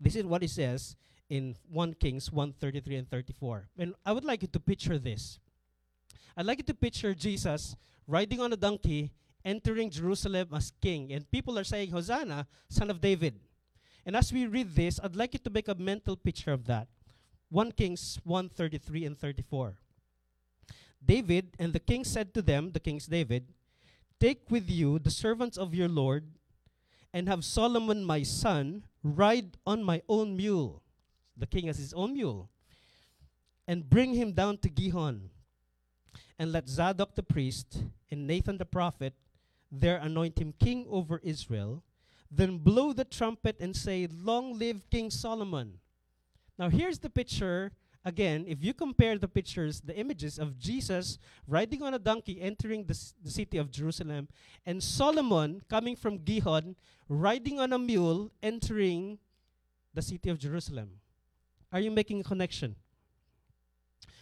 This 0.00 0.14
is 0.14 0.22
what 0.22 0.44
it 0.44 0.50
says 0.50 0.94
in 1.32 1.56
1 1.72 1.94
Kings 1.94 2.30
133 2.30 2.96
and 2.96 3.08
34. 3.08 3.66
And 3.78 3.94
I 4.04 4.12
would 4.12 4.24
like 4.24 4.42
you 4.42 4.48
to 4.48 4.60
picture 4.60 4.98
this. 4.98 5.40
I'd 6.36 6.44
like 6.44 6.58
you 6.58 6.64
to 6.64 6.74
picture 6.74 7.14
Jesus 7.14 7.74
riding 8.06 8.38
on 8.38 8.52
a 8.52 8.56
donkey, 8.56 9.10
entering 9.42 9.88
Jerusalem 9.88 10.48
as 10.52 10.70
king, 10.82 11.10
and 11.10 11.24
people 11.30 11.58
are 11.58 11.64
saying, 11.64 11.90
Hosanna, 11.90 12.46
son 12.68 12.90
of 12.90 13.00
David. 13.00 13.40
And 14.04 14.14
as 14.14 14.30
we 14.30 14.46
read 14.46 14.74
this, 14.74 15.00
I'd 15.02 15.16
like 15.16 15.32
you 15.32 15.38
to 15.38 15.48
make 15.48 15.68
a 15.68 15.74
mental 15.74 16.16
picture 16.16 16.52
of 16.52 16.66
that. 16.66 16.88
1 17.48 17.72
Kings 17.72 18.20
133 18.24 19.06
and 19.06 19.18
34. 19.18 19.72
David 21.02 21.56
and 21.58 21.72
the 21.72 21.80
king 21.80 22.04
said 22.04 22.34
to 22.34 22.42
them, 22.42 22.72
the 22.72 22.80
king's 22.80 23.06
David, 23.06 23.46
Take 24.20 24.50
with 24.50 24.68
you 24.68 24.98
the 24.98 25.10
servants 25.10 25.56
of 25.56 25.74
your 25.74 25.88
Lord, 25.88 26.24
and 27.10 27.26
have 27.26 27.42
Solomon 27.42 28.04
my 28.04 28.22
son 28.22 28.84
ride 29.02 29.56
on 29.66 29.82
my 29.82 30.02
own 30.10 30.36
mule. 30.36 30.81
The 31.36 31.46
king 31.46 31.68
as 31.68 31.78
his 31.78 31.92
own 31.92 32.14
mule. 32.14 32.48
And 33.66 33.88
bring 33.88 34.14
him 34.14 34.32
down 34.32 34.58
to 34.58 34.68
Gihon. 34.68 35.30
And 36.38 36.52
let 36.52 36.68
Zadok 36.68 37.14
the 37.14 37.22
priest 37.22 37.82
and 38.10 38.26
Nathan 38.26 38.58
the 38.58 38.64
prophet 38.64 39.14
there 39.70 39.96
anoint 39.96 40.38
him 40.38 40.52
king 40.58 40.86
over 40.90 41.20
Israel. 41.22 41.82
Then 42.30 42.58
blow 42.58 42.92
the 42.92 43.04
trumpet 43.04 43.56
and 43.60 43.74
say, 43.74 44.08
Long 44.10 44.58
live 44.58 44.88
King 44.90 45.10
Solomon. 45.10 45.78
Now 46.58 46.68
here's 46.68 46.98
the 46.98 47.10
picture 47.10 47.72
again, 48.04 48.44
if 48.48 48.62
you 48.62 48.74
compare 48.74 49.16
the 49.16 49.28
pictures, 49.28 49.80
the 49.80 49.96
images 49.96 50.38
of 50.38 50.58
Jesus 50.58 51.18
riding 51.46 51.82
on 51.82 51.94
a 51.94 51.98
donkey 51.98 52.40
entering 52.40 52.84
the, 52.84 52.94
c- 52.94 53.14
the 53.22 53.30
city 53.30 53.58
of 53.58 53.70
Jerusalem, 53.70 54.28
and 54.66 54.82
Solomon 54.82 55.62
coming 55.68 55.96
from 55.96 56.18
Gihon 56.18 56.76
riding 57.08 57.60
on 57.60 57.72
a 57.72 57.78
mule 57.78 58.30
entering 58.42 59.18
the 59.94 60.02
city 60.02 60.30
of 60.30 60.38
Jerusalem. 60.38 60.90
Are 61.72 61.80
you 61.80 61.90
making 61.90 62.20
a 62.20 62.24
connection? 62.24 62.76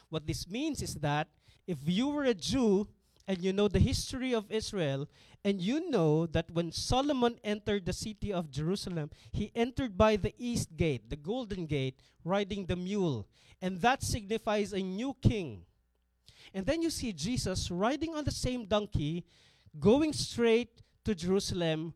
What 0.09 0.26
this 0.26 0.48
means 0.48 0.82
is 0.82 0.94
that 0.96 1.28
if 1.66 1.78
you 1.84 2.09
were 2.09 2.24
a 2.24 2.34
Jew 2.34 2.88
and 3.26 3.42
you 3.42 3.53
know 3.53 3.68
the 3.68 3.78
history 3.78 4.34
of 4.34 4.51
Israel, 4.51 5.09
and 5.44 5.61
you 5.61 5.88
know 5.90 6.26
that 6.26 6.51
when 6.51 6.72
Solomon 6.72 7.38
entered 7.42 7.86
the 7.86 7.92
city 7.92 8.32
of 8.32 8.51
Jerusalem, 8.51 9.11
he 9.32 9.53
entered 9.55 9.96
by 9.96 10.16
the 10.16 10.34
east 10.36 10.76
gate, 10.76 11.09
the 11.09 11.16
golden 11.16 11.66
gate, 11.66 11.98
riding 12.24 12.66
the 12.66 12.76
mule. 12.76 13.26
And 13.62 13.80
that 13.80 14.03
signifies 14.03 14.72
a 14.72 14.80
new 14.80 15.16
king. 15.22 15.62
And 16.53 16.66
then 16.66 16.82
you 16.82 16.90
see 16.90 17.12
Jesus 17.12 17.70
riding 17.70 18.14
on 18.14 18.24
the 18.24 18.30
same 18.30 18.64
donkey, 18.66 19.24
going 19.78 20.12
straight 20.12 20.82
to 21.05 21.14
Jerusalem, 21.14 21.94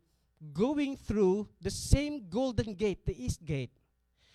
going 0.53 0.97
through 0.97 1.49
the 1.61 1.71
same 1.71 2.29
golden 2.29 2.75
gate, 2.75 3.05
the 3.05 3.25
east 3.25 3.45
gate. 3.45 3.71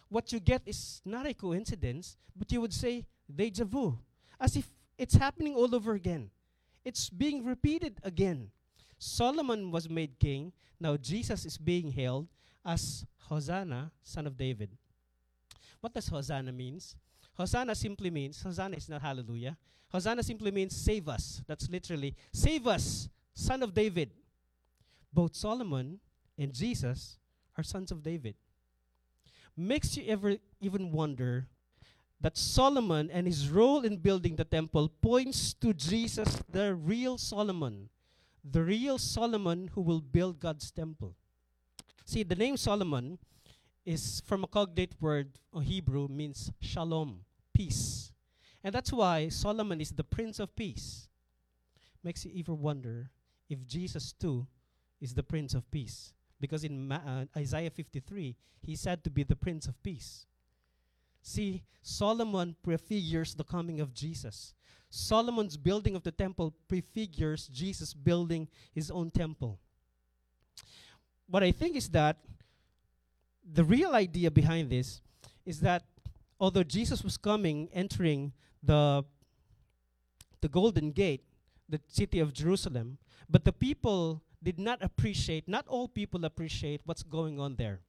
What 0.10 0.34
you 0.34 0.40
get 0.40 0.64
is 0.66 1.02
not 1.06 1.26
a 1.28 1.34
coincidence, 1.34 2.18
but 2.36 2.52
you 2.52 2.62
would 2.62 2.74
say 2.74 3.06
deja 3.34 3.64
vu, 3.64 3.98
as 4.40 4.56
if 4.56 4.70
it's 4.98 5.16
happening 5.16 5.56
all 5.56 5.74
over 5.76 5.94
again. 5.94 6.32
It's 6.84 7.10
being 7.10 7.46
repeated 7.46 8.00
again. 8.04 8.50
Solomon 8.98 9.72
was 9.72 9.90
made 9.90 10.20
king. 10.20 10.52
Now 10.80 10.98
Jesus 10.98 11.46
is 11.46 11.58
being 11.58 11.92
hailed 11.92 12.28
as 12.66 13.06
Hosanna, 13.30 13.92
son 14.04 14.26
of 14.26 14.36
David. 14.36 14.72
What 15.80 15.94
does 15.94 16.08
Hosanna 16.08 16.52
means? 16.52 16.96
Hosanna 17.34 17.76
simply 17.76 18.10
means, 18.10 18.42
Hosanna 18.42 18.76
is 18.76 18.90
not 18.90 19.02
hallelujah. 19.02 19.56
Hosanna 19.92 20.24
simply 20.24 20.52
means 20.52 20.76
save 20.76 21.08
us. 21.08 21.42
That's 21.48 21.70
literally, 21.70 22.16
save 22.34 22.68
us, 22.68 23.08
son 23.34 23.64
of 23.64 23.74
David. 23.74 24.12
Both 25.14 25.36
Solomon 25.36 26.00
and 26.38 26.54
Jesus 26.54 27.18
are 27.58 27.64
sons 27.64 27.92
of 27.92 28.04
David. 28.04 28.36
Makes 29.60 29.98
you 29.98 30.06
ever 30.08 30.38
even 30.62 30.94
wonder 30.94 31.46
that 32.22 32.38
Solomon 32.38 33.12
and 33.12 33.28
his 33.28 33.50
role 33.50 33.84
in 33.84 33.98
building 33.98 34.38
the 34.38 34.46
temple 34.46 34.88
points 35.02 35.54
to 35.56 35.74
Jesus, 35.74 36.42
the 36.50 36.76
real 36.76 37.18
Solomon, 37.18 37.90
the 38.42 38.64
real 38.64 38.98
Solomon 38.98 39.70
who 39.76 39.82
will 39.82 40.00
build 40.00 40.40
God's 40.40 40.72
temple. 40.72 41.14
See, 42.06 42.24
the 42.24 42.36
name 42.36 42.56
Solomon 42.56 43.20
is 43.86 44.22
from 44.26 44.46
a 44.46 44.48
cognate 44.48 44.96
word 45.02 45.28
or 45.52 45.62
Hebrew 45.62 46.08
means 46.08 46.54
shalom, 46.62 47.20
peace. 47.54 48.14
And 48.64 48.74
that's 48.74 48.94
why 48.94 49.28
Solomon 49.28 49.82
is 49.82 49.92
the 49.92 50.06
prince 50.06 50.40
of 50.40 50.56
peace. 50.56 51.10
Makes 52.02 52.24
you 52.24 52.32
even 52.34 52.62
wonder 52.62 53.12
if 53.50 53.68
Jesus 53.68 54.14
too 54.14 54.48
is 55.02 55.14
the 55.14 55.24
prince 55.24 55.54
of 55.54 55.70
peace. 55.70 56.14
Because 56.40 56.64
in 56.64 56.88
Ma- 56.88 57.02
uh, 57.06 57.26
Isaiah 57.38 57.70
53, 57.70 58.36
he's 58.62 58.82
said 58.82 59.04
to 59.04 59.10
be 59.10 59.24
the 59.24 59.36
prince 59.36 59.68
of 59.68 59.82
peace. 59.84 60.26
See, 61.22 61.64
Solomon 61.82 62.56
prefigures 62.64 63.36
the 63.36 63.44
coming 63.44 63.80
of 63.80 63.94
Jesus. 63.94 64.54
Solomon's 64.90 65.58
building 65.58 65.96
of 65.96 66.04
the 66.04 66.12
temple 66.12 66.54
prefigures 66.68 67.48
Jesus 67.48 67.94
building 67.94 68.48
his 68.74 68.90
own 68.90 69.12
temple. 69.12 69.60
What 71.28 71.44
I 71.44 71.52
think 71.52 71.76
is 71.76 71.90
that 71.90 72.18
the 73.54 73.64
real 73.64 73.94
idea 73.94 74.32
behind 74.32 74.70
this 74.70 75.02
is 75.46 75.60
that 75.60 75.84
although 76.40 76.64
Jesus 76.64 77.04
was 77.04 77.18
coming, 77.18 77.70
entering 77.74 78.34
the, 78.64 79.04
the 80.42 80.48
Golden 80.48 80.92
Gate, 80.92 81.24
the 81.68 81.80
city 81.88 82.20
of 82.20 82.34
Jerusalem, 82.34 82.98
but 83.30 83.46
the 83.46 83.54
people 83.54 84.24
did 84.42 84.60
not 84.60 84.82
appreciate, 84.82 85.48
not 85.48 85.68
all 85.68 85.88
people 85.88 86.26
appreciate 86.26 86.82
what's 86.86 87.04
going 87.04 87.40
on 87.40 87.56
there 87.56 87.82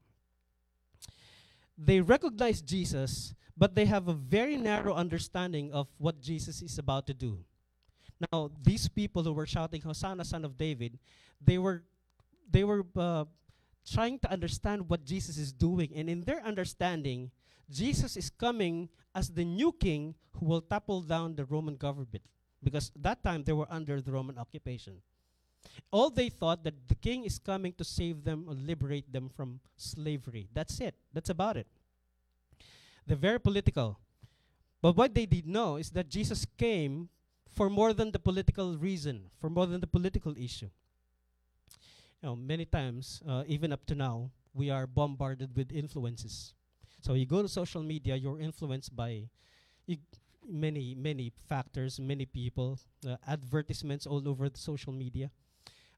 they 1.81 2.01
recognize 2.01 2.61
Jesus, 2.61 3.35
but 3.57 3.75
they 3.75 3.87
have 3.87 4.09
a 4.09 4.13
very 4.13 4.57
narrow 4.57 4.95
understanding 4.95 5.73
of 5.73 5.89
what 5.97 6.21
Jesus 6.21 6.61
is 6.61 6.79
about 6.79 7.07
to 7.07 7.15
do. 7.15 7.39
Now, 8.31 8.51
these 8.63 8.87
people 8.87 9.23
who 9.25 9.33
were 9.33 9.47
shouting 9.47 9.81
Hosanna, 9.81 10.25
son 10.25 10.45
of 10.45 10.57
David, 10.59 10.99
they 11.41 11.57
were 11.57 11.83
they 12.51 12.65
were 12.65 12.85
uh, 12.97 13.25
trying 13.89 14.19
to 14.19 14.31
understand 14.31 14.91
what 14.91 15.05
Jesus 15.05 15.39
is 15.39 15.53
doing, 15.53 15.91
and 15.95 16.11
in 16.11 16.21
their 16.21 16.45
understanding, 16.45 17.31
Jesus 17.71 18.17
is 18.17 18.29
coming 18.29 18.91
as 19.15 19.31
the 19.31 19.45
new 19.45 19.73
king 19.73 20.15
who 20.37 20.47
will 20.47 20.61
topple 20.61 21.01
down 21.01 21.35
the 21.35 21.47
Roman 21.47 21.77
government, 21.77 22.21
because 22.63 22.93
that 22.97 23.25
time 23.25 23.45
they 23.45 23.55
were 23.55 23.71
under 23.71 24.03
the 24.03 24.13
Roman 24.13 24.37
occupation. 24.37 25.01
All 25.91 26.11
they 26.11 26.29
thought 26.29 26.63
that 26.65 26.89
the 26.89 26.95
king 26.95 27.25
is 27.25 27.39
coming 27.39 27.73
to 27.75 27.85
save 27.85 28.25
them 28.25 28.45
or 28.47 28.55
liberate 28.55 29.13
them 29.13 29.29
from 29.29 29.61
slavery. 29.77 30.49
That's 30.55 30.81
it. 30.81 30.95
That's 31.13 31.31
about 31.31 31.57
it. 31.57 31.67
They're 33.07 33.17
very 33.17 33.41
political. 33.41 33.99
But 34.81 34.97
what 34.97 35.15
they 35.15 35.27
did 35.27 35.47
know 35.47 35.77
is 35.77 35.91
that 35.91 36.09
Jesus 36.09 36.47
came 36.57 37.09
for 37.53 37.69
more 37.69 37.93
than 37.93 38.13
the 38.13 38.19
political 38.19 38.79
reason, 38.79 39.31
for 39.39 39.51
more 39.51 39.67
than 39.67 39.81
the 39.81 39.87
political 39.87 40.35
issue. 40.37 40.71
You 42.23 42.29
know, 42.29 42.37
many 42.37 42.65
times, 42.65 43.21
uh, 43.27 43.45
even 43.47 43.73
up 43.73 43.85
to 43.87 43.95
now, 43.95 44.31
we 44.55 44.71
are 44.71 44.87
bombarded 44.87 45.57
with 45.57 45.73
influences. 45.73 46.55
So 47.01 47.15
you 47.15 47.27
go 47.27 47.43
to 47.43 47.49
social 47.49 47.83
media, 47.83 48.15
you're 48.17 48.39
influenced 48.39 48.95
by 48.95 49.29
you, 49.87 49.97
many, 50.49 50.95
many 50.95 51.33
factors, 51.49 51.99
many 51.99 52.27
people, 52.27 52.79
uh, 53.07 53.17
advertisements 53.27 54.07
all 54.07 54.29
over 54.29 54.49
the 54.49 54.59
social 54.59 54.93
media. 54.93 55.31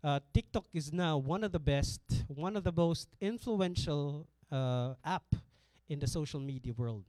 Uh, 0.05 0.19
TikTok 0.35 0.67
is 0.73 0.93
now 0.93 1.17
one 1.17 1.45
of 1.45 1.53
the 1.53 1.61
best, 1.61 2.01
one 2.27 2.57
of 2.57 2.65
the 2.65 2.73
most 2.73 3.09
influential 3.21 4.27
uh, 4.51 4.95
app 5.05 5.35
in 5.89 6.01
the 6.01 6.07
social 6.09 6.41
media 6.41 6.73
world. 6.77 7.05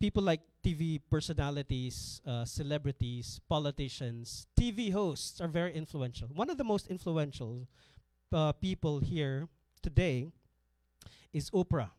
People 0.00 0.24
like 0.24 0.40
TV 0.64 1.00
personalities, 1.08 2.20
uh, 2.26 2.44
celebrities, 2.44 3.40
politicians, 3.48 4.46
TV 4.58 4.92
hosts 4.92 5.40
are 5.40 5.48
very 5.48 5.72
influential. 5.72 6.28
One 6.34 6.50
of 6.50 6.58
the 6.58 6.64
most 6.64 6.88
influential 6.88 7.68
uh, 8.32 8.52
people 8.52 8.98
here 8.98 9.48
today 9.80 10.26
is 11.32 11.50
Oprah. 11.50 11.90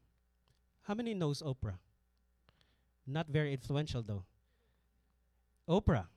How 0.83 0.93
many 0.93 1.13
knows 1.13 1.41
Oprah? 1.41 1.79
Not 3.07 3.27
very 3.29 3.53
influential 3.53 4.03
though. 4.03 4.25
Oprah. 5.67 6.07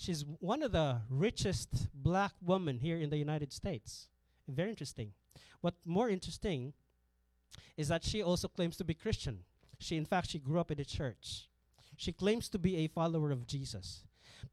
She's 0.00 0.24
one 0.38 0.62
of 0.62 0.70
the 0.70 1.00
richest 1.10 1.88
black 1.92 2.30
women 2.40 2.78
here 2.78 2.98
in 2.98 3.10
the 3.10 3.16
United 3.16 3.52
States. 3.52 4.06
Very 4.46 4.70
interesting. 4.70 5.10
What 5.60 5.74
more 5.84 6.08
interesting 6.08 6.72
is 7.76 7.88
that 7.88 8.04
she 8.04 8.22
also 8.22 8.46
claims 8.46 8.76
to 8.76 8.84
be 8.84 8.94
Christian. 8.94 9.40
She 9.80 9.96
in 9.96 10.04
fact 10.04 10.30
she 10.30 10.38
grew 10.38 10.60
up 10.60 10.70
in 10.70 10.78
a 10.78 10.84
church. 10.84 11.48
She 11.96 12.12
claims 12.12 12.48
to 12.50 12.60
be 12.60 12.76
a 12.76 12.86
follower 12.86 13.32
of 13.32 13.48
Jesus. 13.48 14.04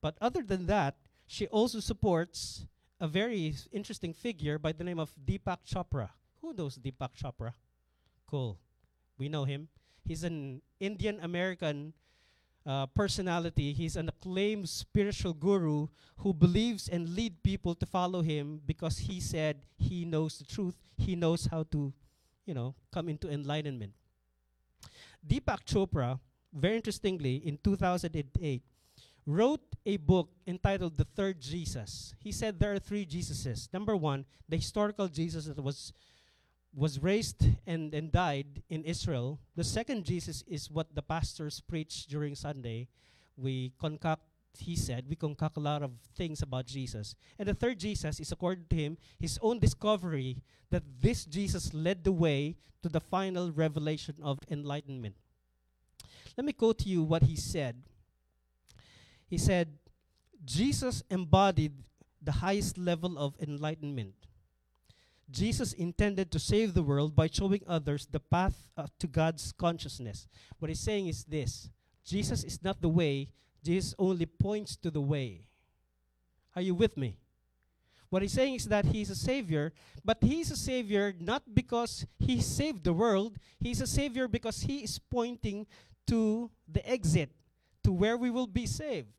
But 0.02 0.18
other 0.20 0.41
than 0.41 0.66
that, 0.66 0.96
she 1.28 1.46
also 1.48 1.80
supports 1.80 2.66
a 3.00 3.08
very 3.08 3.54
interesting 3.72 4.16
figure 4.16 4.58
by 4.58 4.72
the 4.72 4.84
name 4.84 4.98
of 4.98 5.14
Deepak 5.24 5.60
Chopra. 5.72 6.10
Who 6.41 6.56
knows 6.56 6.80
Deepak 6.80 7.12
Chopra? 7.22 7.54
Cool. 8.26 8.58
We 9.20 9.30
know 9.30 9.43
him. 9.43 9.68
He's 10.04 10.24
an 10.24 10.64
Indian 10.80 11.20
American 11.22 11.93
uh, 12.66 12.88
personality. 12.88 13.74
He's 13.74 13.95
an 13.95 14.09
acclaimed 14.09 14.68
spiritual 14.70 15.34
guru 15.34 15.88
who 16.18 16.34
believes 16.34 16.88
and 16.88 17.09
lead 17.09 17.43
people 17.43 17.76
to 17.76 17.86
follow 17.86 18.22
him 18.22 18.61
because 18.66 18.97
he 18.97 19.20
said 19.20 19.61
he 19.78 20.05
knows 20.05 20.38
the 20.38 20.45
truth. 20.45 20.76
He 20.97 21.16
knows 21.16 21.45
how 21.45 21.63
to, 21.72 21.93
you 22.45 22.53
know, 22.53 22.76
come 22.91 23.09
into 23.09 23.30
enlightenment. 23.30 23.93
Deepak 25.26 25.66
Chopra, 25.66 26.20
very 26.53 26.76
interestingly, 26.76 27.38
in 27.38 27.57
2008, 27.63 28.61
wrote 29.26 29.61
a 29.86 29.97
book 29.97 30.30
entitled 30.45 30.97
The 30.97 31.05
Third 31.05 31.41
Jesus. 31.41 32.13
He 32.20 32.32
said 32.32 32.59
there 32.59 32.74
are 32.74 32.80
three 32.80 33.05
Jesuses. 33.05 33.72
Number 33.74 33.95
one, 33.95 34.26
the 34.47 34.57
historical 34.57 35.07
Jesus 35.07 35.45
that 35.45 35.61
was 35.61 35.93
was 36.76 36.99
raised 37.01 37.47
and, 37.65 37.93
and 37.93 38.11
died 38.11 38.61
in 38.69 38.84
Israel. 38.84 39.39
The 39.55 39.63
second 39.63 40.03
Jesus 40.03 40.43
is 40.45 40.69
what 40.69 40.93
the 40.93 41.01
pastors 41.01 41.61
preach 41.61 42.05
during 42.07 42.36
Sunday. 42.36 42.89
We 43.38 43.71
concoct, 43.80 44.23
he 44.57 44.76
said, 44.76 45.05
we 45.07 45.15
concoct 45.15 45.55
a 45.55 45.61
lot 45.61 45.84
of 45.84 45.91
things 46.15 46.41
about 46.41 46.65
Jesus. 46.65 47.15
And 47.39 47.47
the 47.47 47.53
third 47.53 47.80
Jesus 47.80 48.19
is, 48.19 48.32
according 48.32 48.65
to 48.69 48.76
him, 48.76 48.97
his 49.19 49.39
own 49.41 49.59
discovery 49.59 50.43
that 50.69 50.84
this 50.99 51.23
Jesus 51.26 51.73
led 51.73 52.03
the 52.03 52.11
way 52.11 52.57
to 52.84 52.89
the 52.89 52.99
final 52.99 53.51
revelation 53.51 54.15
of 54.21 54.39
enlightenment. 54.51 55.15
Let 56.38 56.45
me 56.45 56.51
quote 56.51 56.80
to 56.80 56.89
you 56.89 57.03
what 57.03 57.23
he 57.23 57.38
said. 57.38 57.84
He 59.28 59.38
said, 59.38 59.69
Jesus 60.43 61.03
embodied 61.09 61.73
the 62.21 62.34
highest 62.34 62.78
level 62.78 63.17
of 63.17 63.36
enlightenment. 63.39 64.13
Jesus 65.30 65.73
intended 65.73 66.32
to 66.32 66.39
save 66.39 66.73
the 66.73 66.84
world 66.84 67.15
by 67.15 67.28
showing 67.28 67.61
others 67.67 68.07
the 68.09 68.19
path 68.19 68.69
uh, 68.78 68.88
to 68.99 69.07
God's 69.07 69.51
consciousness. 69.51 70.28
What 70.59 70.69
he's 70.69 70.80
saying 70.80 71.07
is 71.07 71.23
this 71.23 71.69
Jesus 72.05 72.43
is 72.43 72.63
not 72.63 72.82
the 72.82 72.89
way, 72.89 73.30
Jesus 73.63 73.95
only 73.97 74.26
points 74.26 74.76
to 74.78 74.91
the 74.91 75.01
way. 75.01 75.47
Are 76.55 76.61
you 76.61 76.76
with 76.76 76.95
me? 76.95 77.17
What 78.09 78.21
he's 78.21 78.34
saying 78.34 78.55
is 78.55 78.65
that 78.65 78.86
he's 78.86 79.09
a 79.09 79.15
savior, 79.15 79.73
but 80.03 80.19
he's 80.21 80.51
a 80.51 80.55
savior 80.55 81.13
not 81.19 81.43
because 81.53 82.05
he 82.19 82.39
saved 82.39 82.84
the 82.84 82.93
world, 82.93 83.38
he's 83.59 83.82
a 83.82 83.88
savior 83.88 84.28
because 84.28 84.61
he 84.61 84.84
is 84.84 84.99
pointing 84.99 85.65
to 86.07 86.51
the 86.71 86.88
exit, 86.88 87.32
to 87.84 87.91
where 87.91 88.15
we 88.15 88.30
will 88.30 88.47
be 88.47 88.67
saved. 88.67 89.09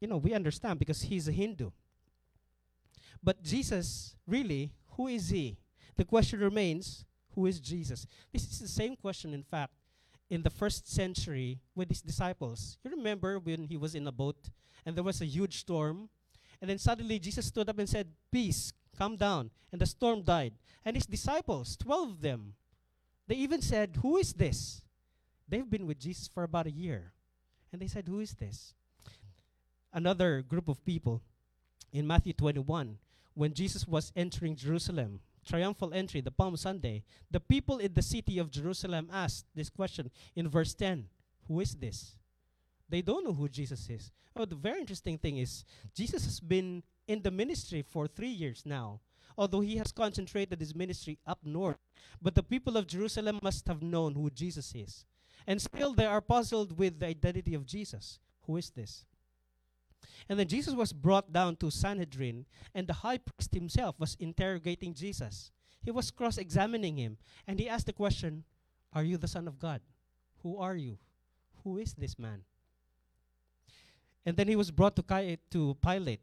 You 0.00 0.08
know, 0.08 0.16
we 0.16 0.34
understand 0.34 0.78
because 0.80 1.02
he's 1.02 1.28
a 1.28 1.32
Hindu. 1.32 1.70
But 3.22 3.42
Jesus, 3.42 4.16
really, 4.26 4.72
who 4.96 5.08
is 5.08 5.30
he? 5.30 5.56
The 5.96 6.04
question 6.04 6.40
remains 6.40 7.04
who 7.34 7.46
is 7.46 7.60
Jesus? 7.60 8.06
This 8.32 8.44
is 8.44 8.58
the 8.60 8.68
same 8.68 8.96
question, 8.96 9.32
in 9.32 9.42
fact, 9.42 9.72
in 10.30 10.42
the 10.42 10.50
first 10.50 10.88
century 10.88 11.60
with 11.74 11.88
his 11.88 12.02
disciples. 12.02 12.78
You 12.84 12.90
remember 12.90 13.38
when 13.38 13.64
he 13.64 13.76
was 13.76 13.94
in 13.94 14.06
a 14.06 14.12
boat 14.12 14.50
and 14.84 14.96
there 14.96 15.04
was 15.04 15.20
a 15.20 15.26
huge 15.26 15.60
storm? 15.60 16.08
And 16.60 16.68
then 16.68 16.78
suddenly 16.78 17.18
Jesus 17.18 17.46
stood 17.46 17.68
up 17.68 17.78
and 17.78 17.88
said, 17.88 18.08
Peace, 18.32 18.72
calm 18.96 19.16
down. 19.16 19.50
And 19.70 19.80
the 19.80 19.86
storm 19.86 20.22
died. 20.22 20.54
And 20.84 20.96
his 20.96 21.06
disciples, 21.06 21.76
12 21.76 22.10
of 22.10 22.20
them, 22.20 22.54
they 23.26 23.36
even 23.36 23.62
said, 23.62 23.98
Who 24.02 24.16
is 24.16 24.32
this? 24.32 24.82
They've 25.48 25.68
been 25.68 25.86
with 25.86 26.00
Jesus 26.00 26.28
for 26.28 26.42
about 26.42 26.66
a 26.66 26.70
year. 26.70 27.12
And 27.72 27.80
they 27.80 27.86
said, 27.86 28.08
Who 28.08 28.20
is 28.20 28.34
this? 28.34 28.74
Another 29.92 30.42
group 30.42 30.68
of 30.68 30.84
people 30.84 31.22
in 31.92 32.06
Matthew 32.06 32.32
21, 32.32 32.98
when 33.38 33.54
Jesus 33.54 33.86
was 33.86 34.10
entering 34.16 34.56
Jerusalem, 34.56 35.20
triumphal 35.46 35.94
entry, 35.94 36.20
the 36.20 36.32
Palm 36.32 36.56
Sunday, 36.56 37.04
the 37.30 37.38
people 37.38 37.78
in 37.78 37.94
the 37.94 38.02
city 38.02 38.36
of 38.40 38.50
Jerusalem 38.50 39.08
asked 39.12 39.46
this 39.54 39.70
question 39.70 40.10
in 40.34 40.48
verse 40.48 40.74
10 40.74 41.06
Who 41.46 41.60
is 41.60 41.76
this? 41.76 42.16
They 42.88 43.00
don't 43.00 43.24
know 43.24 43.32
who 43.32 43.48
Jesus 43.48 43.88
is. 43.88 44.10
Oh, 44.34 44.44
the 44.44 44.56
very 44.56 44.80
interesting 44.80 45.18
thing 45.18 45.38
is, 45.38 45.64
Jesus 45.94 46.24
has 46.24 46.40
been 46.40 46.82
in 47.06 47.22
the 47.22 47.30
ministry 47.30 47.84
for 47.88 48.08
three 48.08 48.28
years 48.28 48.64
now, 48.66 48.98
although 49.36 49.60
he 49.60 49.76
has 49.76 49.92
concentrated 49.92 50.58
his 50.58 50.74
ministry 50.74 51.16
up 51.24 51.38
north. 51.44 51.78
But 52.20 52.34
the 52.34 52.42
people 52.42 52.76
of 52.76 52.88
Jerusalem 52.88 53.38
must 53.40 53.68
have 53.68 53.82
known 53.82 54.14
who 54.14 54.30
Jesus 54.30 54.74
is. 54.74 55.04
And 55.46 55.62
still 55.62 55.94
they 55.94 56.06
are 56.06 56.20
puzzled 56.20 56.76
with 56.76 56.98
the 56.98 57.06
identity 57.06 57.54
of 57.54 57.66
Jesus. 57.66 58.18
Who 58.46 58.56
is 58.56 58.70
this? 58.70 59.04
And 60.28 60.38
then 60.38 60.48
Jesus 60.48 60.74
was 60.74 60.92
brought 60.92 61.32
down 61.32 61.56
to 61.56 61.70
Sanhedrin, 61.70 62.46
and 62.74 62.86
the 62.86 62.92
high 62.92 63.18
priest 63.18 63.54
himself 63.54 63.98
was 63.98 64.16
interrogating 64.20 64.94
Jesus. 64.94 65.50
He 65.82 65.90
was 65.90 66.10
cross 66.10 66.38
examining 66.38 66.96
him, 66.96 67.16
and 67.46 67.58
he 67.58 67.68
asked 67.68 67.86
the 67.86 67.92
question 67.92 68.44
Are 68.92 69.04
you 69.04 69.16
the 69.16 69.28
Son 69.28 69.48
of 69.48 69.58
God? 69.58 69.80
Who 70.42 70.58
are 70.58 70.76
you? 70.76 70.98
Who 71.64 71.78
is 71.78 71.94
this 71.94 72.18
man? 72.18 72.42
And 74.26 74.36
then 74.36 74.48
he 74.48 74.56
was 74.56 74.70
brought 74.70 74.96
to, 74.96 75.02
Ki- 75.02 75.38
to 75.50 75.76
Pilate. 75.82 76.20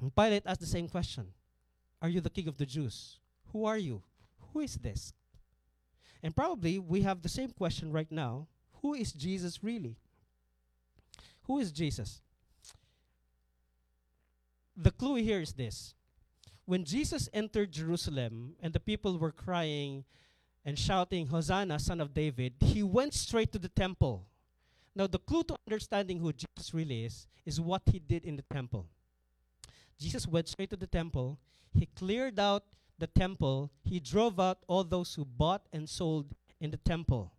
And 0.00 0.14
Pilate 0.14 0.44
asked 0.46 0.60
the 0.60 0.66
same 0.66 0.88
question 0.88 1.28
Are 2.00 2.08
you 2.08 2.20
the 2.20 2.30
king 2.30 2.48
of 2.48 2.56
the 2.56 2.66
Jews? 2.66 3.18
Who 3.52 3.64
are 3.64 3.78
you? 3.78 4.02
Who 4.52 4.60
is 4.60 4.76
this? 4.76 5.12
And 6.22 6.34
probably 6.34 6.78
we 6.78 7.02
have 7.02 7.22
the 7.22 7.28
same 7.28 7.50
question 7.50 7.92
right 7.92 8.10
now 8.10 8.48
Who 8.80 8.94
is 8.94 9.12
Jesus 9.12 9.62
really? 9.62 9.96
Who 11.42 11.58
is 11.58 11.72
Jesus? 11.72 12.22
The 14.80 14.92
clue 14.92 15.16
here 15.16 15.40
is 15.40 15.54
this. 15.54 15.94
When 16.64 16.84
Jesus 16.84 17.28
entered 17.32 17.72
Jerusalem 17.72 18.54
and 18.62 18.72
the 18.72 18.78
people 18.78 19.18
were 19.18 19.32
crying 19.32 20.04
and 20.64 20.78
shouting, 20.78 21.26
Hosanna, 21.26 21.80
son 21.80 22.00
of 22.00 22.14
David, 22.14 22.52
he 22.60 22.84
went 22.84 23.12
straight 23.12 23.50
to 23.52 23.58
the 23.58 23.70
temple. 23.70 24.24
Now, 24.94 25.08
the 25.08 25.18
clue 25.18 25.42
to 25.44 25.56
understanding 25.66 26.20
who 26.20 26.32
Jesus 26.32 26.72
really 26.72 27.04
is 27.04 27.26
is 27.44 27.60
what 27.60 27.82
he 27.90 27.98
did 27.98 28.24
in 28.24 28.36
the 28.36 28.44
temple. 28.52 28.86
Jesus 29.98 30.28
went 30.28 30.46
straight 30.46 30.70
to 30.70 30.76
the 30.76 30.86
temple, 30.86 31.38
he 31.72 31.86
cleared 31.96 32.38
out 32.38 32.62
the 33.00 33.08
temple, 33.08 33.72
he 33.82 33.98
drove 33.98 34.38
out 34.38 34.58
all 34.68 34.84
those 34.84 35.12
who 35.16 35.24
bought 35.24 35.62
and 35.72 35.88
sold 35.88 36.36
in 36.60 36.70
the 36.70 36.76
temple. 36.76 37.32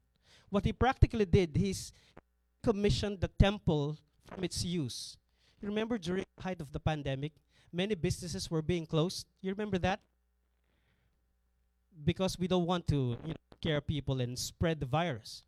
What 0.50 0.66
he 0.66 0.74
practically 0.74 1.26
did, 1.26 1.56
he's 1.56 1.94
commissioned 2.62 3.22
the 3.22 3.30
temple 3.30 3.98
from 4.26 4.44
its 4.44 4.66
use. 4.66 5.16
Remember 5.62 5.98
during 5.98 6.26
the 6.38 6.44
height 6.44 6.62
of 6.62 6.72
the 6.72 6.80
pandemic, 6.80 7.34
many 7.72 7.96
businesses 7.96 8.50
were 8.50 8.62
being 8.62 8.86
closed. 8.86 9.26
You 9.42 9.52
remember 9.52 9.78
that? 9.80 10.00
Because 12.04 12.40
we 12.40 12.48
don't 12.48 12.66
want 12.66 12.88
to 12.88 13.18
you 13.24 13.30
know, 13.30 13.36
scare 13.60 13.82
people 13.82 14.22
and 14.22 14.38
spread 14.38 14.80
the 14.80 14.86
virus. 14.86 15.44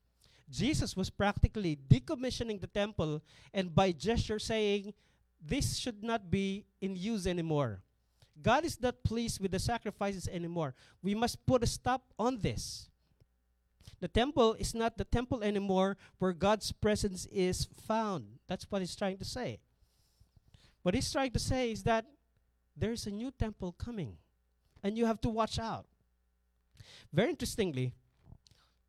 Jesus 0.50 0.98
was 0.98 1.10
practically 1.10 1.80
decommissioning 1.88 2.60
the 2.60 2.68
temple 2.68 3.22
and 3.54 3.74
by 3.74 3.94
gesture 3.94 4.38
saying, 4.38 4.94
This 5.42 5.78
should 5.78 6.04
not 6.04 6.30
be 6.30 6.66
in 6.82 6.96
use 6.96 7.26
anymore. 7.26 7.82
God 8.42 8.66
is 8.66 8.82
not 8.82 9.04
pleased 9.04 9.40
with 9.40 9.52
the 9.52 9.60
sacrifices 9.60 10.28
anymore. 10.28 10.76
We 11.02 11.16
must 11.16 11.46
put 11.46 11.64
a 11.64 11.68
stop 11.68 12.02
on 12.20 12.40
this. 12.42 12.90
The 14.02 14.08
temple 14.08 14.56
is 14.56 14.74
not 14.74 14.98
the 14.98 15.06
temple 15.06 15.44
anymore 15.44 15.96
where 16.18 16.34
God's 16.34 16.72
presence 16.72 17.28
is 17.28 17.68
found. 17.88 18.40
That's 18.48 18.66
what 18.70 18.82
he's 18.82 18.96
trying 18.96 19.18
to 19.20 19.26
say. 19.26 19.60
What 20.84 20.96
he's 20.96 21.12
trying 21.12 21.32
to 21.32 21.40
say 21.40 21.72
is 21.72 21.84
that 21.84 22.06
there's 22.76 23.06
a 23.06 23.12
new 23.12 23.32
temple 23.32 23.74
coming, 23.74 24.18
and 24.84 24.98
you 24.98 25.06
have 25.06 25.22
to 25.22 25.30
watch 25.30 25.60
out. 25.60 25.86
Very 27.14 27.30
interestingly, 27.30 27.94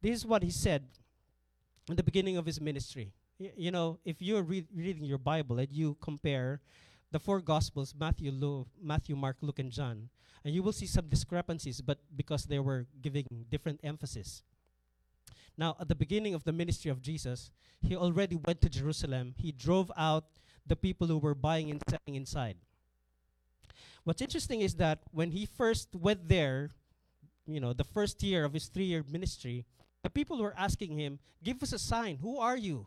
this 0.01 0.17
is 0.19 0.27
what 0.27 0.43
he 0.43 0.51
said 0.51 0.85
in 1.89 1.97
the 1.97 2.03
beginning 2.03 2.37
of 2.37 2.47
his 2.47 2.61
ministry. 2.61 3.13
You 3.39 3.71
know, 3.71 3.99
if 4.05 4.23
you're 4.23 4.43
re- 4.43 4.67
reading 4.75 5.05
your 5.05 5.19
Bible 5.19 5.59
and 5.59 5.69
you 5.71 5.97
compare 6.01 6.61
the 7.11 7.19
four 7.19 7.41
Gospels 7.41 7.95
Matthew, 7.99 8.31
Lu- 8.31 8.67
Matthew, 8.81 9.17
Mark, 9.17 9.37
Luke, 9.43 9.59
and 9.59 9.71
John 9.71 10.09
and 10.45 10.55
you 10.55 10.63
will 10.63 10.73
see 10.73 10.87
some 10.87 11.09
discrepancies, 11.09 11.81
but 11.81 11.99
because 12.17 12.45
they 12.45 12.59
were 12.59 12.87
giving 13.01 13.27
different 13.51 13.81
emphasis. 13.83 14.43
Now, 15.57 15.77
at 15.79 15.89
the 15.89 15.95
beginning 15.95 16.35
of 16.35 16.45
the 16.45 16.53
ministry 16.53 16.91
of 16.91 17.03
Jesus, 17.03 17.51
he 17.81 17.97
already 17.97 18.37
went 18.37 18.61
to 18.63 18.69
Jerusalem. 18.69 19.35
He 19.37 19.53
drove 19.53 19.93
out 19.97 20.25
the 20.67 20.77
people 20.77 21.07
who 21.07 21.19
were 21.19 21.35
buying 21.35 21.71
and 21.71 21.83
selling 21.89 22.17
inside. 22.17 22.57
What's 24.05 24.23
interesting 24.23 24.61
is 24.61 24.75
that 24.77 25.01
when 25.13 25.31
he 25.31 25.47
first 25.47 25.95
went 25.95 26.29
there, 26.29 26.71
you 27.47 27.61
know, 27.61 27.73
the 27.73 27.85
first 27.85 28.23
year 28.23 28.45
of 28.45 28.53
his 28.53 28.67
three 28.67 28.85
year 28.85 29.05
ministry, 29.09 29.65
the 30.03 30.11
people 30.11 30.39
were 30.39 30.55
asking 30.57 30.99
him, 30.99 31.19
Give 31.43 31.63
us 31.63 31.73
a 31.73 31.79
sign. 31.79 32.19
Who 32.23 32.39
are 32.39 32.57
you? 32.57 32.87